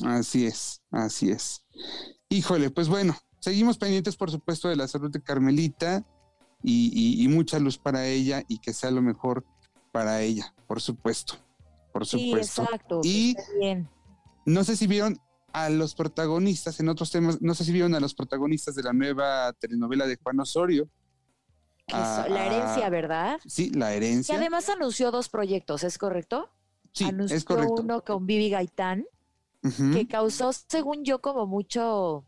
Así 0.05 0.45
es, 0.45 0.81
así 0.91 1.31
es. 1.31 1.65
Híjole, 2.29 2.69
pues 2.69 2.87
bueno, 2.87 3.17
seguimos 3.39 3.77
pendientes, 3.77 4.15
por 4.15 4.29
supuesto, 4.31 4.69
de 4.69 4.75
la 4.75 4.87
salud 4.87 5.09
de 5.11 5.21
Carmelita 5.23 6.05
y, 6.61 6.91
y- 6.93 7.23
y 7.23 7.27
mucha 7.27 7.57
luz 7.59 7.77
para 7.79 8.05
ella 8.05 8.43
y 8.47 8.59
que 8.59 8.73
sea 8.73 8.91
lo 8.91 9.01
mejor 9.01 9.43
para 9.91 10.21
ella, 10.21 10.53
por 10.67 10.81
supuesto, 10.81 11.33
por 11.91 12.05
Sí, 12.05 12.27
supuesto. 12.29 12.61
exacto. 12.63 13.01
Y- 13.03 13.35
bien. 13.59 13.89
No 14.45 14.63
sé 14.63 14.77
si 14.77 14.85
vieron 14.87 15.19
a 15.53 15.69
los 15.69 15.95
protagonistas 15.95 16.79
en 16.79 16.89
otros 16.89 17.11
temas, 17.11 17.41
no 17.41 17.53
sé 17.55 17.63
si 17.65 17.71
vieron 17.71 17.95
a 17.95 17.99
los 17.99 18.13
protagonistas 18.13 18.75
de 18.75 18.83
la 18.83 18.93
nueva 18.93 19.53
telenovela 19.53 20.05
de 20.07 20.17
Juan 20.17 20.39
Osorio. 20.39 20.87
Que 21.87 21.95
a- 21.95 22.23
so- 22.23 22.29
la 22.29 22.45
herencia, 22.45 22.85
a- 22.85 22.89
¿verdad? 22.89 23.39
Sí, 23.45 23.71
la 23.71 23.93
Y 23.93 23.97
herencia. 23.97 24.35
además 24.35 24.69
anunció 24.69 25.11
dos 25.11 25.29
proyectos, 25.29 25.83
¿es 25.83 25.97
correcto? 25.97 26.49
Sí, 26.93 27.05
anunció 27.05 27.37
es 27.37 27.43
correcto. 27.45 27.81
uno 27.81 28.03
con 28.03 28.25
Vivi 28.25 28.49
Gaitán, 28.49 29.05
que 29.93 30.07
causó, 30.07 30.51
según 30.53 31.03
yo, 31.03 31.19
como 31.19 31.45
mucho, 31.45 32.25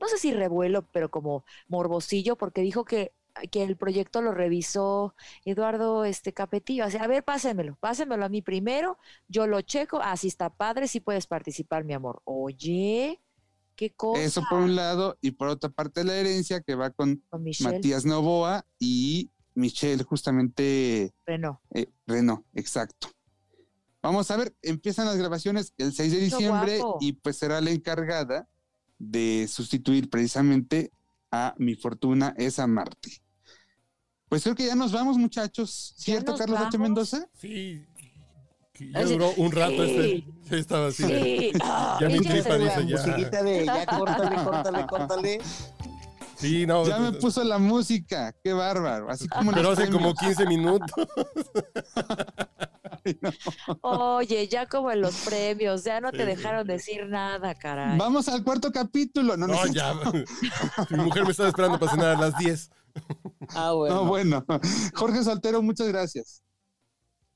no 0.00 0.08
sé 0.08 0.16
si 0.18 0.32
revuelo, 0.32 0.86
pero 0.92 1.10
como 1.10 1.44
morbosillo, 1.68 2.36
porque 2.36 2.62
dijo 2.62 2.84
que, 2.84 3.12
que 3.50 3.62
el 3.62 3.76
proyecto 3.76 4.22
lo 4.22 4.32
revisó 4.32 5.14
Eduardo 5.44 6.04
este, 6.04 6.32
Capetillo. 6.32 6.84
Así, 6.84 6.96
a 6.98 7.06
ver, 7.06 7.24
pásenmelo, 7.24 7.76
pásenmelo 7.80 8.24
a 8.24 8.28
mí 8.28 8.42
primero, 8.42 8.98
yo 9.28 9.46
lo 9.46 9.60
checo, 9.62 10.00
así 10.00 10.28
está 10.28 10.50
padre, 10.50 10.88
sí 10.88 11.00
puedes 11.00 11.26
participar, 11.26 11.84
mi 11.84 11.94
amor. 11.94 12.20
Oye, 12.24 13.20
qué 13.76 13.90
cosa 13.92 14.22
Eso 14.22 14.42
por 14.48 14.60
un 14.60 14.76
lado, 14.76 15.16
y 15.20 15.32
por 15.32 15.48
otra 15.48 15.70
parte 15.70 16.04
la 16.04 16.14
herencia 16.14 16.60
que 16.60 16.74
va 16.74 16.90
con 16.90 17.22
Matías 17.60 18.04
Novoa 18.04 18.66
y 18.78 19.30
Michelle, 19.54 20.04
justamente 20.04 21.12
Renaud. 21.26 21.56
eh, 21.74 21.86
Renault, 22.06 22.44
exacto. 22.54 23.08
Vamos 24.02 24.30
a 24.30 24.36
ver, 24.36 24.54
empiezan 24.62 25.06
las 25.06 25.16
grabaciones 25.16 25.74
el 25.76 25.92
6 25.92 26.12
de 26.12 26.20
diciembre 26.20 26.78
guapo. 26.78 26.98
y 27.00 27.12
pues 27.12 27.36
será 27.36 27.60
la 27.60 27.70
encargada 27.70 28.48
de 28.98 29.46
sustituir 29.48 30.08
precisamente 30.08 30.90
a 31.30 31.54
Mi 31.58 31.74
Fortuna 31.74 32.34
es 32.36 32.58
Marte. 32.66 33.22
Pues 34.28 34.42
creo 34.44 34.54
que 34.54 34.66
ya 34.66 34.74
nos 34.74 34.92
vamos, 34.92 35.16
muchachos. 35.18 35.94
¿Ya 35.98 36.04
¿Cierto, 36.04 36.36
Carlos 36.36 36.58
H. 36.58 36.64
vamos? 36.64 36.80
Mendoza? 36.80 37.26
Sí. 37.34 37.84
Ya 38.92 39.04
duró 39.04 39.30
un 39.36 39.52
rato 39.52 39.84
Sí. 39.84 39.90
este. 39.90 40.24
Ya 40.50 40.56
estaba 40.56 40.86
así. 40.88 41.02
Sí, 41.04 41.52
ah, 41.62 41.98
Ya 42.00 42.08
me 42.08 42.18
tripa, 42.18 42.56
dice, 42.56 42.86
ya. 42.86 42.96
Musiquita 42.96 43.42
de 43.42 43.66
ya 43.66 43.86
córtale, 43.86 44.44
córtale, 44.44 44.86
córtale. 44.86 45.40
Sí, 46.36 46.64
no. 46.66 46.86
Ya 46.86 46.98
me 46.98 47.12
puso 47.12 47.44
la 47.44 47.58
música, 47.58 48.34
qué 48.42 48.54
bárbaro. 48.54 49.10
Así 49.10 49.28
como 49.28 49.50
en 49.50 49.56
Pero 49.56 49.72
hace 49.72 49.90
como 49.90 50.14
premios. 50.14 50.38
15 50.38 50.46
minutos. 50.46 50.88
Oye, 53.82 54.48
ya 54.48 54.66
como 54.66 54.90
en 54.90 55.00
los 55.00 55.14
premios, 55.20 55.84
ya 55.84 56.00
no 56.00 56.10
te 56.12 56.18
Sí. 56.18 56.24
dejaron 56.24 56.66
decir 56.66 57.06
nada, 57.06 57.54
caray. 57.54 57.96
Vamos 57.98 58.28
al 58.28 58.42
cuarto 58.44 58.70
capítulo. 58.72 59.36
No, 59.36 59.46
no, 59.46 59.66
ya. 59.66 59.94
Mi 60.90 60.96
mujer 61.04 61.24
me 61.24 61.30
estaba 61.30 61.48
esperando 61.48 61.78
para 61.78 61.92
cenar 61.92 62.16
a 62.16 62.20
las 62.20 62.36
10. 62.38 62.70
Ah, 63.54 63.72
bueno. 63.72 63.94
No, 63.96 64.04
bueno. 64.04 64.44
Jorge 64.94 65.22
Soltero, 65.24 65.62
muchas 65.62 65.88
gracias. 65.88 66.42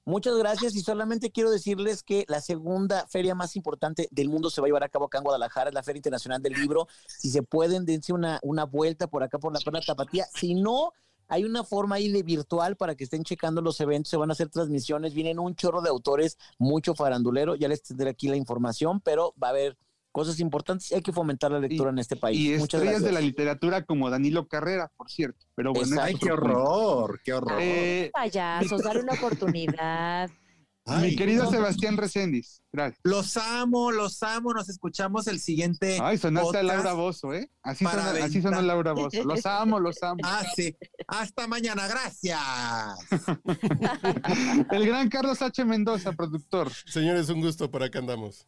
Muchas 0.06 0.36
gracias 0.36 0.74
y 0.76 0.80
solamente 0.82 1.30
quiero 1.30 1.50
decirles 1.50 2.02
que 2.02 2.26
la 2.28 2.42
segunda 2.42 3.06
feria 3.08 3.34
más 3.34 3.56
importante 3.56 4.06
del 4.10 4.28
mundo 4.28 4.50
se 4.50 4.60
va 4.60 4.66
a 4.66 4.68
llevar 4.68 4.84
a 4.84 4.90
cabo 4.90 5.06
acá 5.06 5.16
en 5.16 5.24
Guadalajara, 5.24 5.70
es 5.70 5.74
la 5.74 5.82
Feria 5.82 5.98
Internacional 6.00 6.42
del 6.42 6.52
Libro. 6.52 6.88
Si 7.08 7.30
se 7.30 7.42
pueden, 7.42 7.86
dense 7.86 8.12
una, 8.12 8.38
una 8.42 8.64
vuelta 8.64 9.06
por 9.06 9.22
acá 9.22 9.38
por 9.38 9.54
la 9.54 9.60
Perla 9.60 9.80
Tapatía. 9.80 10.26
Si 10.34 10.54
no, 10.54 10.92
hay 11.28 11.44
una 11.44 11.64
forma 11.64 11.96
ahí 11.96 12.10
de 12.10 12.22
virtual 12.22 12.76
para 12.76 12.94
que 12.94 13.04
estén 13.04 13.24
checando 13.24 13.60
los 13.60 13.80
eventos, 13.80 14.10
se 14.10 14.16
van 14.16 14.30
a 14.30 14.32
hacer 14.32 14.48
transmisiones, 14.48 15.14
vienen 15.14 15.38
un 15.38 15.54
chorro 15.54 15.82
de 15.82 15.90
autores, 15.90 16.38
mucho 16.58 16.94
farandulero, 16.94 17.54
ya 17.54 17.68
les 17.68 17.82
tendré 17.82 18.10
aquí 18.10 18.28
la 18.28 18.36
información, 18.36 19.00
pero 19.00 19.34
va 19.42 19.48
a 19.48 19.50
haber 19.50 19.76
cosas 20.12 20.38
importantes 20.38 20.92
y 20.92 20.94
hay 20.94 21.02
que 21.02 21.12
fomentar 21.12 21.50
la 21.50 21.58
lectura 21.58 21.90
en 21.90 21.98
este 21.98 22.14
país. 22.14 22.38
Y 22.38 22.50
Muchas 22.50 22.62
estrellas 22.62 22.84
gracias. 22.86 23.02
de 23.04 23.12
la 23.12 23.20
literatura 23.20 23.84
como 23.84 24.10
Danilo 24.10 24.46
Carrera, 24.46 24.92
por 24.96 25.10
cierto. 25.10 25.44
Pero 25.56 25.72
bueno, 25.72 25.88
Exacto. 25.88 26.04
Ay, 26.06 26.14
qué 26.14 26.32
horror, 26.32 27.20
qué 27.24 27.32
horror. 27.32 27.58
Eh, 27.60 28.10
Payasos, 28.12 28.82
dale 28.82 29.00
una 29.00 29.14
oportunidad. 29.14 30.30
Ay, 30.86 31.10
mi 31.10 31.16
querido 31.16 31.44
no. 31.44 31.50
Sebastián 31.50 31.96
Recendis, 31.96 32.62
gracias. 32.70 33.00
Los 33.04 33.38
amo, 33.38 33.90
los 33.90 34.22
amo. 34.22 34.52
Nos 34.52 34.68
escuchamos 34.68 35.26
el 35.28 35.40
siguiente. 35.40 35.98
Ay, 36.00 36.18
sonaste 36.18 36.58
a. 36.58 36.62
Laura 36.62 36.92
Bozo, 36.92 37.32
¿eh? 37.32 37.50
Así, 37.62 37.86
suena, 37.86 38.10
así 38.22 38.42
sonó 38.42 38.60
Laura 38.60 38.92
Bozo. 38.92 39.24
Los 39.24 39.46
amo, 39.46 39.80
los 39.80 40.02
amo. 40.02 40.20
Ah, 40.22 40.44
sí. 40.54 40.76
Hasta 41.08 41.46
mañana. 41.46 41.88
Gracias. 41.88 42.38
El 44.70 44.86
gran 44.86 45.08
Carlos 45.08 45.40
H. 45.40 45.64
Mendoza, 45.64 46.12
productor. 46.12 46.70
Señores, 46.86 47.30
un 47.30 47.40
gusto, 47.40 47.70
por 47.70 47.82
acá 47.82 48.00
andamos. 48.00 48.46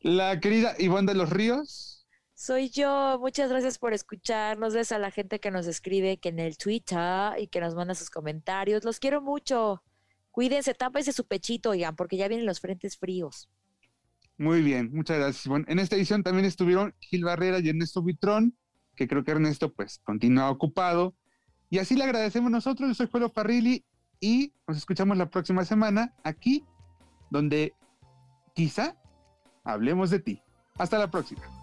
La 0.00 0.38
querida 0.38 0.76
Ivonne 0.78 1.10
de 1.12 1.18
los 1.18 1.30
Ríos. 1.30 2.06
Soy 2.34 2.70
yo. 2.70 3.18
Muchas 3.18 3.50
gracias 3.50 3.78
por 3.78 3.94
escucharnos. 3.94 4.74
Ves 4.74 4.92
a 4.92 4.98
la 5.00 5.10
gente 5.10 5.40
que 5.40 5.50
nos 5.50 5.66
escribe 5.66 6.18
que 6.18 6.28
en 6.28 6.38
el 6.38 6.56
Twitter 6.56 7.32
y 7.36 7.48
que 7.48 7.60
nos 7.60 7.74
manda 7.74 7.96
sus 7.96 8.10
comentarios. 8.10 8.84
Los 8.84 9.00
quiero 9.00 9.20
mucho. 9.20 9.82
Cuídense, 10.38 10.72
tápense 10.72 11.12
su 11.12 11.26
pechito, 11.26 11.70
oigan, 11.70 11.96
porque 11.96 12.16
ya 12.16 12.28
vienen 12.28 12.46
los 12.46 12.60
frentes 12.60 12.96
fríos. 12.96 13.50
Muy 14.36 14.62
bien, 14.62 14.88
muchas 14.94 15.18
gracias. 15.18 15.48
Bueno, 15.48 15.64
en 15.66 15.80
esta 15.80 15.96
edición 15.96 16.22
también 16.22 16.44
estuvieron 16.44 16.94
Gil 17.00 17.24
Barrera 17.24 17.58
y 17.58 17.68
Ernesto 17.68 18.02
Buitrón, 18.02 18.56
que 18.94 19.08
creo 19.08 19.24
que 19.24 19.32
Ernesto 19.32 19.72
pues 19.72 19.98
continúa 20.04 20.48
ocupado. 20.48 21.16
Y 21.70 21.78
así 21.78 21.96
le 21.96 22.04
agradecemos 22.04 22.52
nosotros. 22.52 22.88
Yo 22.88 22.94
soy 22.94 23.08
Juelo 23.10 23.32
Parrilli 23.32 23.84
y 24.20 24.52
nos 24.68 24.76
escuchamos 24.76 25.16
la 25.16 25.28
próxima 25.28 25.64
semana 25.64 26.14
aquí, 26.22 26.64
donde 27.30 27.74
quizá 28.54 28.94
hablemos 29.64 30.08
de 30.10 30.20
ti. 30.20 30.40
Hasta 30.76 30.98
la 30.98 31.10
próxima. 31.10 31.57